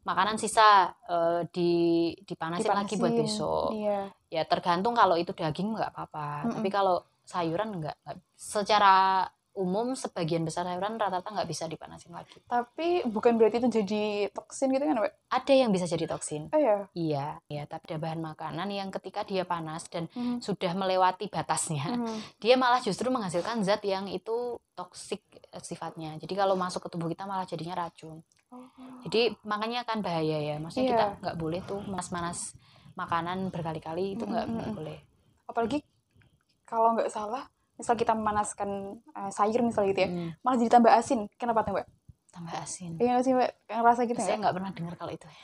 makanan 0.10 0.41
sisa 0.41 0.89
uh, 1.06 1.45
di 1.54 2.10
dipanasin, 2.25 2.65
dipanasin 2.65 2.82
lagi 2.82 2.93
buat 2.97 3.13
besok. 3.13 3.69
Iya. 3.75 3.99
Ya 4.32 4.43
tergantung 4.47 4.97
kalau 4.97 5.13
itu 5.19 5.36
daging 5.36 5.75
nggak 5.75 5.91
apa-apa. 5.93 6.28
Mm 6.28 6.45
-mm. 6.49 6.54
Tapi 6.58 6.69
kalau 6.71 6.97
sayuran 7.28 7.69
nggak, 7.78 7.97
secara 8.34 9.28
umum 9.60 9.91
sebagian 9.91 10.48
besar 10.48 10.63
sayuran 10.63 10.95
rata-rata 10.95 11.36
nggak 11.36 11.50
bisa 11.52 11.67
dipanasin 11.67 12.15
lagi. 12.15 12.39
Tapi 12.48 13.04
bukan 13.04 13.36
berarti 13.36 13.60
itu 13.60 13.84
jadi 13.84 14.32
toksin 14.32 14.72
gitu 14.72 14.88
kan? 14.88 15.12
Ada 15.28 15.54
yang 15.54 15.76
bisa 15.76 15.84
jadi 15.84 16.08
toksin. 16.08 16.48
Oh 16.56 16.60
iya. 16.60 16.88
Iya, 16.95 17.28
ya, 17.52 17.63
tapi 17.67 17.91
ada 17.91 18.00
bahan 18.00 18.24
makanan 18.24 18.72
yang 18.72 18.88
ketika 18.95 19.28
dia 19.28 19.43
panas 19.43 19.91
dan 19.91 20.08
mm. 20.15 20.39
sudah 20.39 20.72
melewati 20.72 21.28
batasnya, 21.28 21.84
mm. 21.91 22.39
dia 22.39 22.56
malah 22.56 22.80
justru 22.80 23.12
menghasilkan 23.12 23.60
zat 23.67 23.84
yang 23.84 24.08
itu 24.08 24.56
toksik 24.80 25.19
eh, 25.52 25.60
sifatnya. 25.60 26.15
Jadi 26.15 26.34
kalau 26.39 26.56
masuk 26.56 26.88
ke 26.88 26.89
tubuh 26.95 27.12
kita 27.12 27.28
malah 27.28 27.43
jadinya 27.43 27.84
racun. 27.84 28.24
Oh. 28.56 28.63
Jadi 29.04 29.36
makanya 29.43 29.84
kan 29.84 30.00
bahaya 30.00 30.39
ya. 30.39 30.56
Maksudnya 30.56 30.88
yeah. 30.88 30.93
kita 30.95 31.06
nggak 31.19 31.38
boleh 31.38 31.60
tuh 31.67 31.84
manas-manas 31.84 32.56
makanan 32.95 33.52
berkali-kali 33.52 34.15
itu 34.15 34.24
nggak 34.24 34.48
mm 34.48 34.56
-hmm. 34.56 34.72
boleh. 34.72 35.00
Apalagi 35.52 35.84
kalau 36.63 36.95
nggak 36.95 37.12
salah, 37.12 37.50
misal 37.79 37.95
kita 37.95 38.11
memanaskan 38.11 38.99
uh, 39.15 39.31
sayur 39.31 39.63
misal 39.63 39.87
gitu 39.87 40.03
ya, 40.03 40.09
mm. 40.11 40.43
malah 40.43 40.57
jadi 40.59 40.71
tambah 40.75 40.91
asin. 40.91 41.31
Kenapa 41.39 41.63
tuh 41.63 41.79
mbak? 41.79 41.87
Tambah 42.29 42.53
asin. 42.59 42.99
Iya 42.99 43.23
sih 43.23 43.31
mbak, 43.31 43.55
yang 43.71 43.81
rasa 43.81 44.03
gitu 44.03 44.19
Saya 44.19 44.37
nggak 44.37 44.55
pernah 44.59 44.71
dengar 44.75 44.93
kalau 44.99 45.11
itu. 45.15 45.25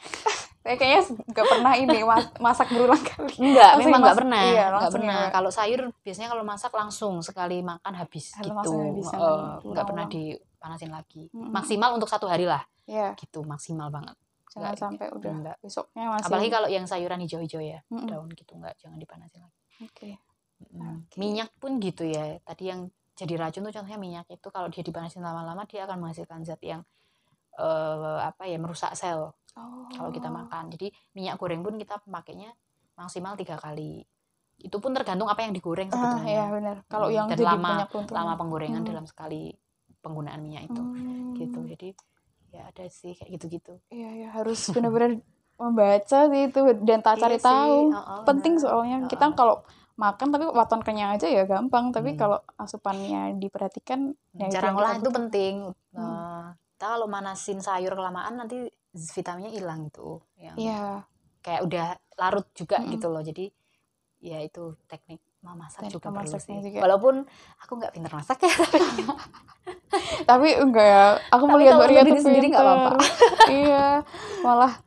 kayaknya 0.66 1.02
nggak 1.30 1.46
pernah 1.46 1.74
ini 1.78 1.98
masak 2.42 2.68
berulang 2.74 3.00
kali. 3.00 3.38
Enggak, 3.38 3.72
memang 3.80 4.02
nggak 4.02 4.18
pernah. 4.18 4.42
Iya, 4.44 4.66
nggak 4.74 4.94
pernah. 4.98 5.20
Ya. 5.24 5.32
Kalau 5.32 5.50
sayur 5.54 5.80
biasanya 6.02 6.30
kalau 6.34 6.44
masak 6.44 6.74
langsung 6.74 7.22
sekali 7.22 7.62
makan 7.62 7.94
habis 7.94 8.34
Halo, 8.36 8.60
gitu. 8.60 8.74
Nggak 9.72 9.86
uh, 9.86 9.90
pernah 9.94 10.06
dipanasin 10.10 10.90
lagi. 10.90 11.30
-hmm. 11.30 11.54
Maksimal 11.54 11.94
untuk 11.94 12.10
satu 12.10 12.26
hari 12.26 12.50
lah 12.50 12.66
yeah. 12.90 13.12
gitu 13.18 13.42
maksimal 13.44 13.90
banget 13.90 14.16
jangan 14.54 14.72
nggak, 14.72 14.80
sampai 14.80 15.08
udah 15.12 15.32
enggak. 15.34 15.58
besoknya 15.60 16.04
masih 16.16 16.26
apalagi 16.30 16.50
kalau 16.54 16.68
yang 16.72 16.86
sayuran 16.88 17.20
hijau-hijau 17.26 17.62
ya 17.62 17.80
mm 17.90 17.98
-mm. 17.98 18.08
daun 18.08 18.30
gitu 18.32 18.54
nggak 18.56 18.76
jangan 18.80 18.98
dipanasin 19.02 19.42
lagi 19.44 19.60
oke 19.84 19.92
okay. 19.92 20.14
Mm. 20.62 21.10
okay. 21.10 21.18
minyak 21.20 21.50
pun 21.58 21.78
gitu 21.80 22.08
ya 22.08 22.40
tadi 22.44 22.72
yang 22.72 22.88
jadi 23.16 23.40
racun 23.40 23.64
tuh 23.68 23.74
contohnya 23.76 24.00
minyak 24.00 24.26
itu 24.28 24.48
kalau 24.52 24.68
dia 24.68 24.84
dipanasin 24.84 25.24
lama-lama 25.24 25.64
dia 25.68 25.88
akan 25.88 26.04
menghasilkan 26.04 26.44
zat 26.44 26.60
yang 26.64 26.84
uh, 27.60 28.20
apa 28.20 28.44
ya 28.48 28.60
merusak 28.60 28.92
sel 28.94 29.32
oh. 29.32 29.88
kalau 29.96 30.12
kita 30.12 30.28
makan 30.28 30.72
jadi 30.76 30.92
minyak 31.16 31.40
goreng 31.40 31.64
pun 31.64 31.80
kita 31.80 32.00
pakainya 32.04 32.52
maksimal 32.96 33.40
tiga 33.40 33.56
kali 33.56 34.04
itu 34.62 34.78
pun 34.80 34.92
tergantung 34.96 35.28
apa 35.28 35.44
yang 35.44 35.52
digoreng 35.52 35.92
ah, 35.92 35.96
sebetulnya. 36.00 36.32
Ah, 36.32 36.32
ya 36.32 36.46
benar. 36.48 36.78
Kalau 36.88 37.08
hmm, 37.12 37.18
yang 37.18 37.26
dan 37.28 37.40
lama 37.44 37.72
lama 37.92 38.34
penggorengan 38.40 38.82
hmm. 38.82 38.90
dalam 38.90 39.06
sekali 39.06 39.52
penggunaan 40.00 40.40
minyak 40.40 40.72
itu, 40.72 40.80
hmm. 40.82 41.36
gitu. 41.36 41.60
Jadi 41.66 41.90
ya 42.56 42.72
ada 42.72 42.86
sih 42.88 43.14
kayak 43.18 43.30
gitu-gitu. 43.36 43.74
Iya 43.92 44.10
ya 44.16 44.30
harus 44.32 44.72
benar-benar 44.72 45.20
membaca 45.56 46.20
sih 46.32 46.42
itu 46.52 46.60
dan 46.88 47.00
tak 47.04 47.20
cari 47.20 47.36
iya 47.36 47.44
tahu. 47.44 47.78
Oh, 47.92 48.00
oh, 48.00 48.24
Penting 48.24 48.54
soalnya 48.64 48.98
oh, 49.04 49.10
kita 49.12 49.26
kalau 49.36 49.56
makan 49.96 50.28
tapi 50.32 50.46
waton 50.52 50.84
kenyang 50.84 51.16
aja 51.16 51.28
ya 51.28 51.48
gampang. 51.48 51.92
Tapi 51.96 52.16
hmm. 52.16 52.20
kalau 52.20 52.40
asupannya 52.60 53.40
diperhatikan, 53.40 54.12
ya 54.36 54.48
cara 54.52 54.76
ngolah 54.76 55.00
itu 55.00 55.10
penting. 55.12 55.56
Hmm. 55.96 56.00
Uh, 56.00 56.46
kita 56.76 56.86
kalau 57.00 57.08
manasin 57.08 57.64
sayur 57.64 57.96
kelamaan 57.96 58.36
nanti 58.36 58.68
vitaminnya 58.92 59.52
hilang 59.56 59.88
itu. 59.88 60.20
Iya. 60.36 60.54
Yeah. 60.60 60.94
Kayak 61.40 61.62
udah 61.68 61.88
larut 62.20 62.48
juga 62.52 62.84
hmm. 62.84 62.90
gitu 62.96 63.08
loh. 63.08 63.24
Jadi 63.24 63.46
ya 64.24 64.42
itu 64.42 64.76
teknik 64.90 65.22
memasak 65.46 65.88
juga 65.94 66.10
perlu 66.10 66.38
sih. 66.42 66.58
Juga. 66.60 66.80
Walaupun 66.82 67.16
aku 67.62 67.72
nggak 67.78 67.94
pintar 67.94 68.12
masak 68.18 68.42
ya. 68.44 68.54
Tapi 70.30 70.48
enggak 70.58 70.86
ya. 70.86 71.06
Aku 71.32 71.46
melihat 71.48 71.78
Maria 71.78 72.02
tuh 72.02 72.18
sendiri 72.18 72.50
nggak 72.50 72.66
apa-apa. 72.66 72.98
iya, 73.54 74.02
malah 74.42 74.85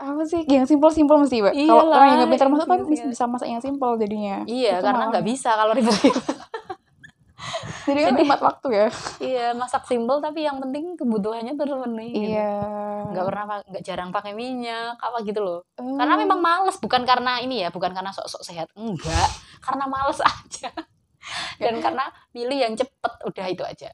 apa 0.00 0.22
sih 0.24 0.40
yang 0.48 0.64
simpel-simpel 0.64 1.20
mesti, 1.20 1.44
Mbak. 1.44 1.54
Kalau 1.68 1.92
orang 1.92 2.08
yang 2.08 2.18
nggak 2.24 2.32
pintar 2.32 2.48
masak 2.48 2.68
kan 2.72 2.80
bisa 2.88 3.24
masak 3.28 3.48
yang 3.52 3.60
simpel 3.60 4.00
jadinya. 4.00 4.36
Iya, 4.48 4.80
itu 4.80 4.84
karena 4.88 5.04
nggak 5.12 5.26
bisa 5.28 5.50
kalau 5.52 5.72
ribet-ribet. 5.76 6.24
Jadi 7.88 8.00
kan 8.06 8.14
hemat 8.16 8.40
waktu 8.40 8.68
ya. 8.72 8.88
Iya, 9.20 9.46
masak 9.56 9.84
simpel 9.88 10.20
tapi 10.20 10.44
yang 10.44 10.60
penting 10.60 10.96
kebutuhannya 10.96 11.56
terpenuhi. 11.56 12.12
Gitu. 12.12 12.32
Iya. 12.36 12.52
Nggak 13.12 13.24
pernah 13.26 13.44
nggak 13.64 13.84
jarang 13.84 14.10
pakai 14.12 14.32
minyak 14.36 14.96
apa 15.00 15.20
gitu 15.24 15.40
loh. 15.40 15.60
Uh. 15.76 15.96
Karena 15.96 16.14
memang 16.16 16.40
males, 16.40 16.76
bukan 16.80 17.02
karena 17.04 17.40
ini 17.40 17.64
ya, 17.64 17.68
bukan 17.72 17.92
karena 17.92 18.12
sok-sok 18.12 18.42
sehat. 18.44 18.68
Enggak, 18.76 19.28
karena 19.64 19.84
males 19.88 20.20
aja. 20.32 20.70
Dan 21.60 21.84
karena 21.84 22.08
milih 22.32 22.58
yang 22.58 22.74
cepet, 22.76 23.12
udah 23.28 23.46
itu 23.48 23.62
aja. 23.64 23.92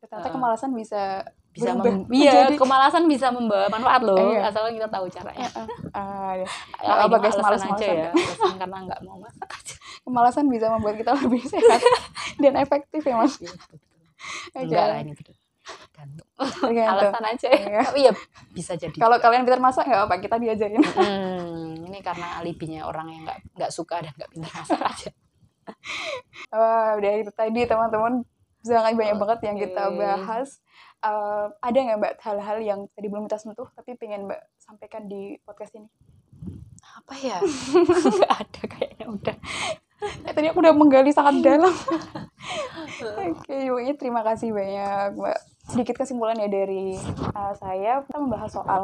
Ternyata 0.00 0.28
uh. 0.28 0.32
kemalasan 0.32 0.72
bisa 0.72 1.24
bisa 1.54 1.70
mem 1.70 2.02
iya 2.10 2.50
kemalasan 2.58 3.06
bisa 3.06 3.30
membawa 3.30 3.70
manfaat 3.70 4.02
loh 4.02 4.34
iya. 4.34 4.50
asal 4.50 4.66
kita 4.74 4.90
tahu 4.90 5.06
caranya. 5.06 5.46
Uh, 5.54 5.70
uh, 5.94 6.30
ya. 6.34 6.48
Nah, 6.82 7.06
apa 7.06 7.16
guys? 7.22 7.38
malas 7.38 7.62
aja 7.62 7.86
ya 7.86 8.10
alasan 8.10 8.58
karena 8.58 8.78
nggak 8.90 9.00
mau 9.06 9.16
masak 9.22 9.48
aja. 9.54 9.74
Kemalasan 10.04 10.44
bisa 10.50 10.66
membuat 10.74 10.98
kita 10.98 11.14
lebih 11.14 11.46
sehat 11.46 11.80
dan 12.42 12.58
efektif 12.58 13.06
ya 13.06 13.14
mas? 13.14 13.38
Iya, 13.38 13.54
enggak 14.58 14.84
lah 14.90 14.98
ini 15.06 15.12
gantung. 15.94 16.28
Alasan 16.74 17.22
aja. 17.22 17.48
Ya 17.54 17.58
iya. 17.62 17.80
tapi 17.86 18.00
ya 18.02 18.12
bisa 18.50 18.72
jadi 18.74 18.96
kalau 18.98 19.16
kalian 19.22 19.46
pintar 19.46 19.62
masak 19.62 19.86
nggak 19.86 20.10
apa 20.10 20.14
kita 20.18 20.36
diajarin. 20.42 20.82
Hmm, 20.82 21.86
ini 21.86 22.02
karena 22.02 22.42
alibinya 22.42 22.82
orang 22.90 23.14
yang 23.14 23.22
nggak 23.30 23.38
nggak 23.54 23.70
suka 23.70 24.02
dan 24.02 24.10
nggak 24.18 24.30
pintar 24.34 24.50
masak 24.58 24.82
aja. 24.82 25.10
Wah, 26.50 26.98
udah 26.98 27.12
itu 27.14 27.30
tadi 27.30 27.62
teman-teman. 27.62 28.26
Sangat 28.64 28.96
banyak 28.96 29.16
banget 29.20 29.40
yang 29.44 29.56
kita 29.60 29.92
bahas 29.92 30.64
uh, 31.04 31.46
ada 31.60 31.78
nggak 31.78 31.98
mbak 32.00 32.14
hal-hal 32.24 32.58
yang 32.64 32.80
tadi 32.96 33.06
belum 33.12 33.28
kita 33.28 33.38
sentuh 33.38 33.68
tapi 33.76 33.94
pengen 34.00 34.24
mbak 34.26 34.40
sampaikan 34.56 35.04
di 35.04 35.36
podcast 35.44 35.76
ini? 35.76 35.88
Apa 37.04 37.14
ya? 37.20 37.38
Nggak 38.16 38.32
ada 38.32 38.62
kayaknya 38.68 39.06
udah. 39.08 39.36
Eh, 40.04 40.32
tadi 40.36 40.46
aku 40.52 40.60
udah 40.60 40.74
menggali 40.76 41.10
sangat 41.12 41.40
dalam. 41.48 41.72
Oke 43.24 43.32
okay, 43.40 43.94
terima 43.96 44.24
kasih 44.24 44.52
banyak 44.52 45.16
mbak. 45.16 45.38
Sedikit 45.64 45.96
kesimpulan 46.04 46.36
ya 46.36 46.48
dari 46.48 46.96
uh, 47.32 47.54
saya. 47.56 48.04
Kita 48.04 48.20
membahas 48.20 48.52
soal 48.52 48.82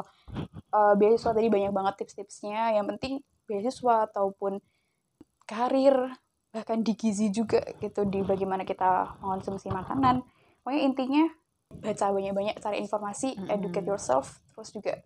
uh, 0.72 0.94
beasiswa 0.96 1.36
tadi 1.36 1.48
banyak 1.52 1.72
banget 1.72 1.94
tips-tipsnya. 2.04 2.72
Yang 2.76 2.86
penting 2.96 3.12
beasiswa 3.44 4.08
ataupun 4.08 4.60
karir 5.44 6.14
bahkan 6.50 6.82
di 6.82 6.98
gizi 6.98 7.30
juga 7.30 7.62
gitu 7.78 8.02
di 8.10 8.26
bagaimana 8.26 8.64
kita 8.64 9.20
mengonsumsi 9.20 9.70
makanan. 9.70 10.24
Pokoknya 10.64 10.82
intinya 10.82 11.24
baca 11.70 12.06
banyak-banyak 12.10 12.56
cari 12.58 12.76
informasi 12.82 13.38
mm 13.38 13.46
-hmm. 13.46 13.54
educate 13.54 13.86
yourself 13.86 14.42
terus 14.52 14.74
juga 14.74 14.98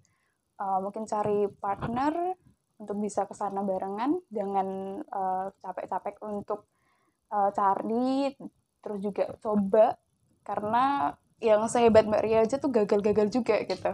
uh, 0.59 0.81
mungkin 0.81 1.05
cari 1.05 1.46
partner 1.61 2.35
untuk 2.81 2.98
bisa 2.98 3.29
ke 3.29 3.35
sana 3.37 3.62
barengan 3.62 4.18
jangan 4.33 4.98
uh, 5.07 5.46
capek-capek 5.62 6.18
untuk 6.24 6.66
uh, 7.31 7.53
cari 7.55 8.35
terus 8.83 8.98
juga 9.00 9.31
coba 9.38 9.96
karena 10.44 11.14
yang 11.40 11.66
sehebat 11.68 12.09
Mbak 12.09 12.22
Ria 12.24 12.38
aja 12.44 12.57
tuh 12.57 12.72
gagal-gagal 12.72 13.29
juga 13.33 13.61
gitu 13.64 13.92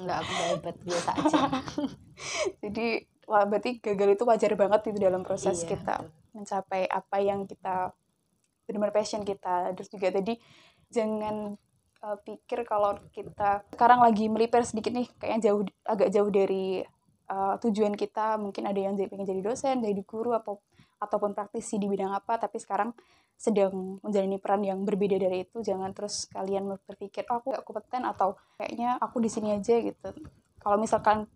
enggak 0.00 0.16
aku 0.24 0.32
hebat 0.52 0.76
biasa 0.80 1.10
aja 1.20 1.40
jadi 2.64 2.86
wah, 3.28 3.44
berarti 3.44 3.82
gagal 3.82 4.16
itu 4.16 4.24
wajar 4.24 4.52
banget 4.54 4.80
itu 4.92 4.98
dalam 5.00 5.22
proses 5.26 5.62
iya, 5.64 5.68
kita 5.76 5.94
betul. 6.04 6.32
mencapai 6.36 6.82
apa 6.88 7.16
yang 7.20 7.44
kita 7.44 7.92
benar-benar 8.66 8.94
passion 8.94 9.22
kita 9.22 9.72
terus 9.74 9.88
juga 9.90 10.10
tadi 10.10 10.38
jangan 10.90 11.58
uh, 12.06 12.18
pikir 12.22 12.62
kalau 12.62 12.94
kita 13.10 13.66
sekarang 13.74 13.98
lagi 13.98 14.30
melipir 14.30 14.62
sedikit 14.62 14.94
nih 14.94 15.10
kayaknya 15.18 15.50
jauh 15.50 15.62
agak 15.82 16.08
jauh 16.14 16.30
dari 16.30 16.86
uh, 17.26 17.58
tujuan 17.58 17.98
kita. 17.98 18.38
Mungkin 18.38 18.70
ada 18.70 18.78
yang 18.78 18.94
jadi 18.94 19.10
pengen 19.10 19.26
jadi 19.26 19.42
dosen 19.42 19.82
jadi 19.82 20.02
guru 20.06 20.38
atau 20.38 20.62
ataupun 21.02 21.34
praktisi 21.34 21.82
di 21.82 21.90
bidang 21.90 22.14
apa. 22.14 22.38
Tapi 22.38 22.56
sekarang 22.62 22.94
sedang 23.36 24.00
menjalani 24.00 24.38
peran 24.40 24.62
yang 24.64 24.78
berbeda 24.86 25.18
dari 25.18 25.44
itu. 25.44 25.60
Jangan 25.60 25.90
terus 25.92 26.30
kalian 26.30 26.70
berpikir 26.86 27.26
oh 27.28 27.42
aku 27.42 27.52
gak 27.52 27.64
kompeten 27.66 28.06
atau 28.06 28.38
kayaknya 28.56 28.96
aku 29.02 29.18
di 29.18 29.28
sini 29.28 29.58
aja 29.58 29.76
gitu. 29.82 30.08
Kalau 30.62 30.78
misalkan 30.80 31.26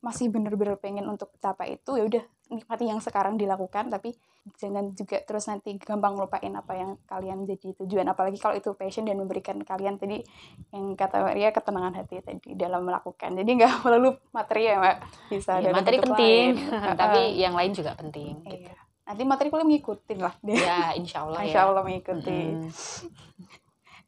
masih 0.00 0.32
bener-bener 0.32 0.80
pengen 0.80 1.04
untuk 1.04 1.28
capai 1.44 1.76
itu 1.76 1.92
ya 1.92 2.04
udah 2.08 2.24
nikmati 2.50 2.88
yang 2.88 2.98
sekarang 2.98 3.36
dilakukan 3.36 3.92
tapi 3.92 4.16
jangan 4.56 4.96
juga 4.96 5.20
terus 5.22 5.46
nanti 5.46 5.76
gampang 5.76 6.16
melupain 6.16 6.50
apa 6.56 6.72
yang 6.72 6.90
kalian 7.04 7.44
jadi 7.44 7.76
tujuan 7.84 8.08
apalagi 8.08 8.40
kalau 8.40 8.56
itu 8.56 8.72
passion 8.74 9.04
dan 9.04 9.20
memberikan 9.20 9.60
kalian 9.62 10.00
tadi 10.00 10.24
yang 10.72 10.96
kata 10.96 11.20
Maria 11.20 11.52
ketenangan 11.52 12.00
hati 12.00 12.24
tadi 12.24 12.56
dalam 12.56 12.82
melakukan 12.88 13.36
jadi 13.36 13.46
nggak 13.46 13.72
melulu 13.84 14.16
materi 14.32 14.72
ya 14.72 14.80
mbak 14.80 14.96
bisa 15.28 15.60
ya, 15.60 15.70
materi 15.70 15.96
penting 16.00 16.46
tapi 17.00 17.20
yang 17.36 17.54
lain 17.54 17.70
juga 17.76 17.92
penting 17.94 18.40
iya. 18.48 18.50
gitu. 18.56 18.72
nanti 19.04 19.22
materi 19.28 19.48
kalian 19.52 19.68
mengikuti 19.68 20.14
lah 20.16 20.34
ya 20.48 20.96
insya 20.96 21.28
Allah 21.28 21.40
insya 21.44 21.60
Allah 21.68 21.82
ya. 21.84 21.86
mengikuti 21.86 22.40
mm 22.40 22.56
-hmm. 22.56 23.10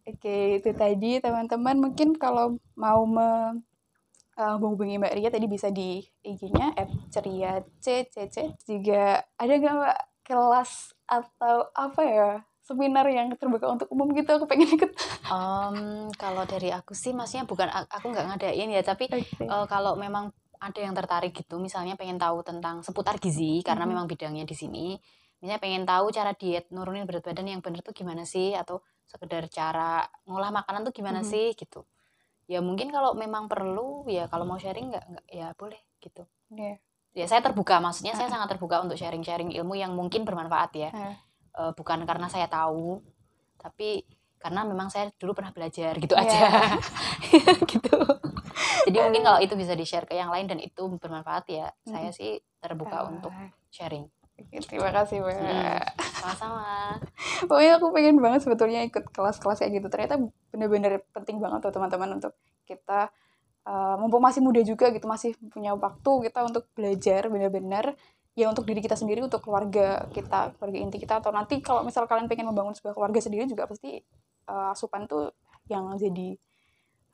oke 0.09 0.37
itu 0.57 0.70
tadi 0.72 1.11
teman-teman 1.20 1.76
mungkin 1.78 2.16
kalau 2.16 2.57
mau 2.74 3.05
me 3.07 3.61
uh, 4.42 4.59
menghubungi 4.59 4.98
Mbak 4.98 5.14
Ria 5.14 5.31
tadi 5.31 5.46
bisa 5.46 5.70
di 5.70 6.02
IG-nya 6.26 6.74
ceria 7.14 7.62
ccc 7.78 8.59
juga 8.66 9.22
ada 9.38 9.52
nggak 9.55 9.74
Mbak 9.78 9.98
kelas 10.26 10.72
atau 11.07 11.70
apa 11.74 12.02
ya 12.02 12.31
seminar 12.62 13.07
yang 13.11 13.35
terbuka 13.35 13.66
untuk 13.66 13.90
umum 13.90 14.14
gitu 14.14 14.38
aku 14.38 14.46
pengen 14.46 14.70
ikut 14.70 14.90
um, 15.31 16.09
kalau 16.14 16.46
dari 16.46 16.70
aku 16.70 16.94
sih 16.94 17.11
maksudnya 17.11 17.42
bukan 17.44 17.68
aku 17.70 18.14
nggak 18.14 18.26
ngadain 18.35 18.70
ya 18.70 18.83
tapi 18.87 19.11
okay. 19.11 19.46
uh, 19.50 19.66
kalau 19.66 19.98
memang 19.98 20.31
ada 20.62 20.78
yang 20.78 20.94
tertarik 20.94 21.35
gitu 21.35 21.59
misalnya 21.59 21.98
pengen 21.98 22.22
tahu 22.22 22.46
tentang 22.46 22.87
seputar 22.87 23.18
gizi 23.18 23.66
karena 23.66 23.83
mm 23.83 23.87
-hmm. 23.87 23.90
memang 23.98 24.07
bidangnya 24.07 24.46
di 24.46 24.55
sini 24.55 24.94
misalnya 25.42 25.59
pengen 25.59 25.83
tahu 25.83 26.14
cara 26.14 26.38
diet 26.38 26.70
nurunin 26.70 27.02
berat 27.02 27.26
badan 27.26 27.50
yang 27.50 27.59
benar 27.59 27.83
tuh 27.83 27.90
gimana 27.90 28.22
sih 28.22 28.55
atau 28.55 28.78
sekedar 29.11 29.50
cara 29.50 30.07
ngolah 30.31 30.55
makanan 30.55 30.87
tuh 30.87 30.94
gimana 30.94 31.18
mm 31.20 31.26
-hmm. 31.26 31.35
sih 31.35 31.46
gitu 31.59 31.83
ya 32.50 32.61
mungkin 32.61 32.90
kalau 32.90 33.14
memang 33.14 33.46
perlu 33.46 34.07
ya 34.11 34.26
kalau 34.26 34.44
mau 34.44 34.59
sharing 34.59 34.92
nggak 34.92 35.05
nggak 35.09 35.26
ya 35.31 35.48
boleh 35.57 35.81
gitu. 36.02 36.26
Yeah 36.52 36.78
ya 37.12 37.28
saya 37.28 37.44
terbuka 37.44 37.76
maksudnya 37.78 38.16
saya 38.16 38.33
sangat 38.33 38.57
terbuka 38.57 38.81
untuk 38.81 38.96
sharing-sharing 38.96 39.52
ilmu 39.52 39.76
yang 39.76 39.92
mungkin 39.92 40.24
bermanfaat 40.24 40.72
ya. 40.76 40.90
Uh, 41.52 41.72
bukan 41.76 42.09
karena 42.09 42.33
saya 42.33 42.48
tahu 42.48 43.05
tapi 43.61 44.09
karena 44.40 44.64
memang 44.64 44.88
saya 44.88 45.12
dulu 45.20 45.37
pernah 45.38 45.52
belajar 45.52 45.92
gitu 46.00 46.16
yeah. 46.16 46.24
aja. 46.24 46.40
Gitu. 47.72 47.96
Jadi 48.88 48.98
mungkin 48.98 49.22
kalau 49.22 49.38
itu 49.38 49.55
bisa 49.55 49.72
di 49.78 49.87
share 49.87 50.09
ke 50.09 50.18
yang 50.18 50.33
lain 50.33 50.50
dan 50.50 50.59
itu 50.59 50.83
bermanfaat 50.98 51.44
ya 51.48 51.70
hmm. 51.70 51.92
saya 51.92 52.11
sih 52.11 52.40
terbuka 52.59 53.07
uh. 53.07 53.12
untuk 53.12 53.33
sharing 53.70 54.09
terima 54.50 54.90
kasih 54.90 55.22
mbak 55.22 55.37
hmm, 55.37 55.81
sama-sama. 56.22 56.96
Pokoknya 57.48 57.72
aku 57.78 57.87
pengen 57.94 58.16
banget 58.18 58.40
sebetulnya 58.46 58.81
ikut 58.87 59.11
kelas-kelas 59.11 59.62
kayak 59.62 59.83
gitu. 59.83 59.88
Ternyata 59.90 60.14
bener-bener 60.50 61.02
penting 61.14 61.38
banget 61.38 61.62
tuh 61.66 61.72
teman-teman 61.74 62.18
untuk 62.18 62.35
kita 62.66 63.11
uh, 63.66 63.94
mumpung 63.98 64.22
masih 64.22 64.40
muda 64.42 64.61
juga 64.62 64.90
gitu 64.90 65.07
masih 65.07 65.35
punya 65.50 65.74
waktu 65.74 66.31
kita 66.31 66.40
untuk 66.46 66.66
belajar 66.74 67.26
benar-benar 67.31 67.94
ya 68.33 68.48
untuk 68.48 68.64
diri 68.64 68.81
kita 68.81 68.96
sendiri 68.96 69.20
untuk 69.20 69.44
keluarga 69.44 70.09
kita 70.09 70.57
keluarga 70.57 70.78
inti 70.81 70.96
kita 70.96 71.20
atau 71.20 71.31
nanti 71.37 71.61
kalau 71.61 71.85
misal 71.85 72.09
kalian 72.09 72.33
pengen 72.33 72.48
membangun 72.48 72.72
sebuah 72.72 72.96
keluarga 72.96 73.20
sendiri 73.20 73.44
juga 73.44 73.68
pasti 73.68 74.00
uh, 74.48 74.72
asupan 74.72 75.05
tuh 75.05 75.37
yang 75.68 75.85
jadi 76.00 76.35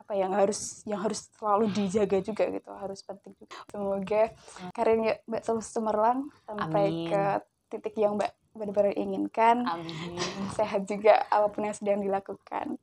apa 0.09 0.17
yang 0.17 0.33
harus 0.33 0.89
yang 0.89 1.05
harus 1.05 1.29
selalu 1.37 1.69
dijaga 1.69 2.25
juga 2.25 2.49
gitu 2.49 2.73
harus 2.73 3.05
penting 3.05 3.37
juga 3.37 3.53
semoga 3.69 4.33
karirnya 4.73 5.21
mbak 5.29 5.45
terus 5.45 5.69
cemerlang 5.69 6.33
sampai 6.49 6.89
Amin. 6.89 7.13
ke 7.13 7.23
titik 7.69 7.93
yang 8.01 8.17
mbak 8.17 8.33
benar-benar 8.57 8.97
inginkan 8.97 9.69
Amin. 9.69 10.17
sehat 10.57 10.89
juga 10.89 11.29
apa 11.29 11.53
pun 11.53 11.69
yang 11.69 11.77
sedang 11.77 12.01
dilakukan 12.01 12.81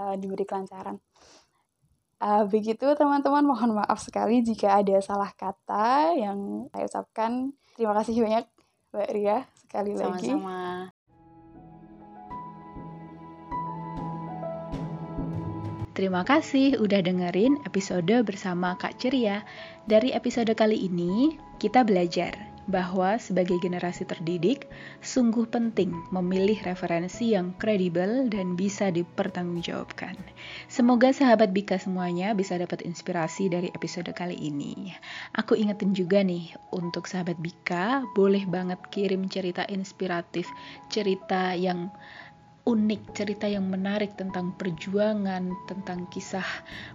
uh, 0.00 0.16
diberi 0.16 0.48
kelancaran 0.48 0.96
Uh, 2.16 2.48
begitu 2.48 2.96
teman-teman, 2.96 3.44
mohon 3.44 3.76
maaf 3.76 4.00
sekali 4.00 4.40
jika 4.40 4.80
ada 4.80 4.96
salah 5.04 5.28
kata 5.36 6.16
yang 6.16 6.64
saya 6.72 6.88
ucapkan. 6.88 7.52
Terima 7.76 7.92
kasih 7.92 8.24
banyak 8.24 8.48
Mbak 8.88 9.10
Ria 9.12 9.38
sekali 9.60 9.92
Sama-sama. 9.92 10.16
lagi. 10.16 10.95
Terima 15.96 16.28
kasih 16.28 16.76
udah 16.76 17.00
dengerin 17.00 17.64
episode 17.64 18.12
bersama 18.28 18.76
Kak 18.76 19.00
Ceria. 19.00 19.48
Dari 19.88 20.12
episode 20.12 20.52
kali 20.52 20.76
ini, 20.76 21.40
kita 21.56 21.88
belajar 21.88 22.36
bahwa 22.68 23.14
sebagai 23.16 23.56
generasi 23.62 24.04
terdidik, 24.04 24.68
sungguh 25.00 25.48
penting 25.48 25.94
memilih 26.12 26.58
referensi 26.66 27.32
yang 27.32 27.54
kredibel 27.56 28.28
dan 28.28 28.58
bisa 28.58 28.92
dipertanggungjawabkan. 28.92 30.18
Semoga 30.68 31.16
sahabat 31.16 31.56
Bika 31.56 31.80
semuanya 31.80 32.36
bisa 32.36 32.60
dapat 32.60 32.84
inspirasi 32.84 33.48
dari 33.48 33.72
episode 33.72 34.12
kali 34.12 34.36
ini. 34.36 34.92
Aku 35.32 35.56
ingetin 35.56 35.96
juga 35.96 36.20
nih, 36.20 36.52
untuk 36.76 37.08
sahabat 37.08 37.40
Bika, 37.40 38.04
boleh 38.12 38.44
banget 38.44 38.84
kirim 38.92 39.30
cerita 39.30 39.64
inspiratif, 39.70 40.44
cerita 40.92 41.56
yang 41.56 41.88
unik, 42.66 43.14
cerita 43.14 43.46
yang 43.46 43.70
menarik 43.70 44.18
tentang 44.18 44.50
perjuangan, 44.58 45.54
tentang 45.70 46.10
kisah 46.10 46.44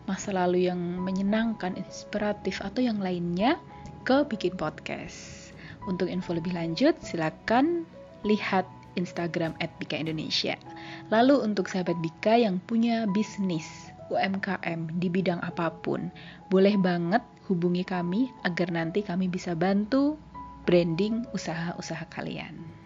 masa 0.04 0.36
lalu 0.36 0.68
yang 0.68 0.78
menyenangkan, 0.78 1.80
inspiratif, 1.80 2.60
atau 2.60 2.84
yang 2.84 3.00
lainnya 3.00 3.56
ke 4.04 4.28
Bikin 4.28 4.60
Podcast. 4.60 5.50
Untuk 5.88 6.12
info 6.12 6.36
lebih 6.36 6.52
lanjut, 6.52 7.00
silakan 7.00 7.88
lihat 8.28 8.68
Instagram 9.00 9.56
@bika 9.80 9.96
Indonesia. 9.96 10.60
Lalu 11.08 11.40
untuk 11.40 11.72
sahabat 11.72 11.96
Bika 12.04 12.36
yang 12.36 12.60
punya 12.68 13.08
bisnis 13.08 13.66
UMKM 14.12 15.00
di 15.00 15.08
bidang 15.08 15.40
apa 15.40 15.72
pun, 15.72 16.12
boleh 16.52 16.76
banget 16.76 17.24
hubungi 17.48 17.88
kami 17.88 18.28
agar 18.44 18.68
nanti 18.76 19.00
kami 19.08 19.32
bisa 19.32 19.56
bantu 19.56 20.20
branding 20.68 21.24
usaha-usaha 21.32 22.12
kalian. 22.12 22.81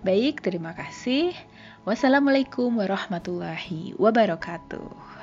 Baik, 0.00 0.40
terima 0.40 0.72
kasih. 0.72 1.36
Wassalamualaikum 1.84 2.76
warahmatullahi 2.76 3.96
wabarakatuh. 3.96 5.19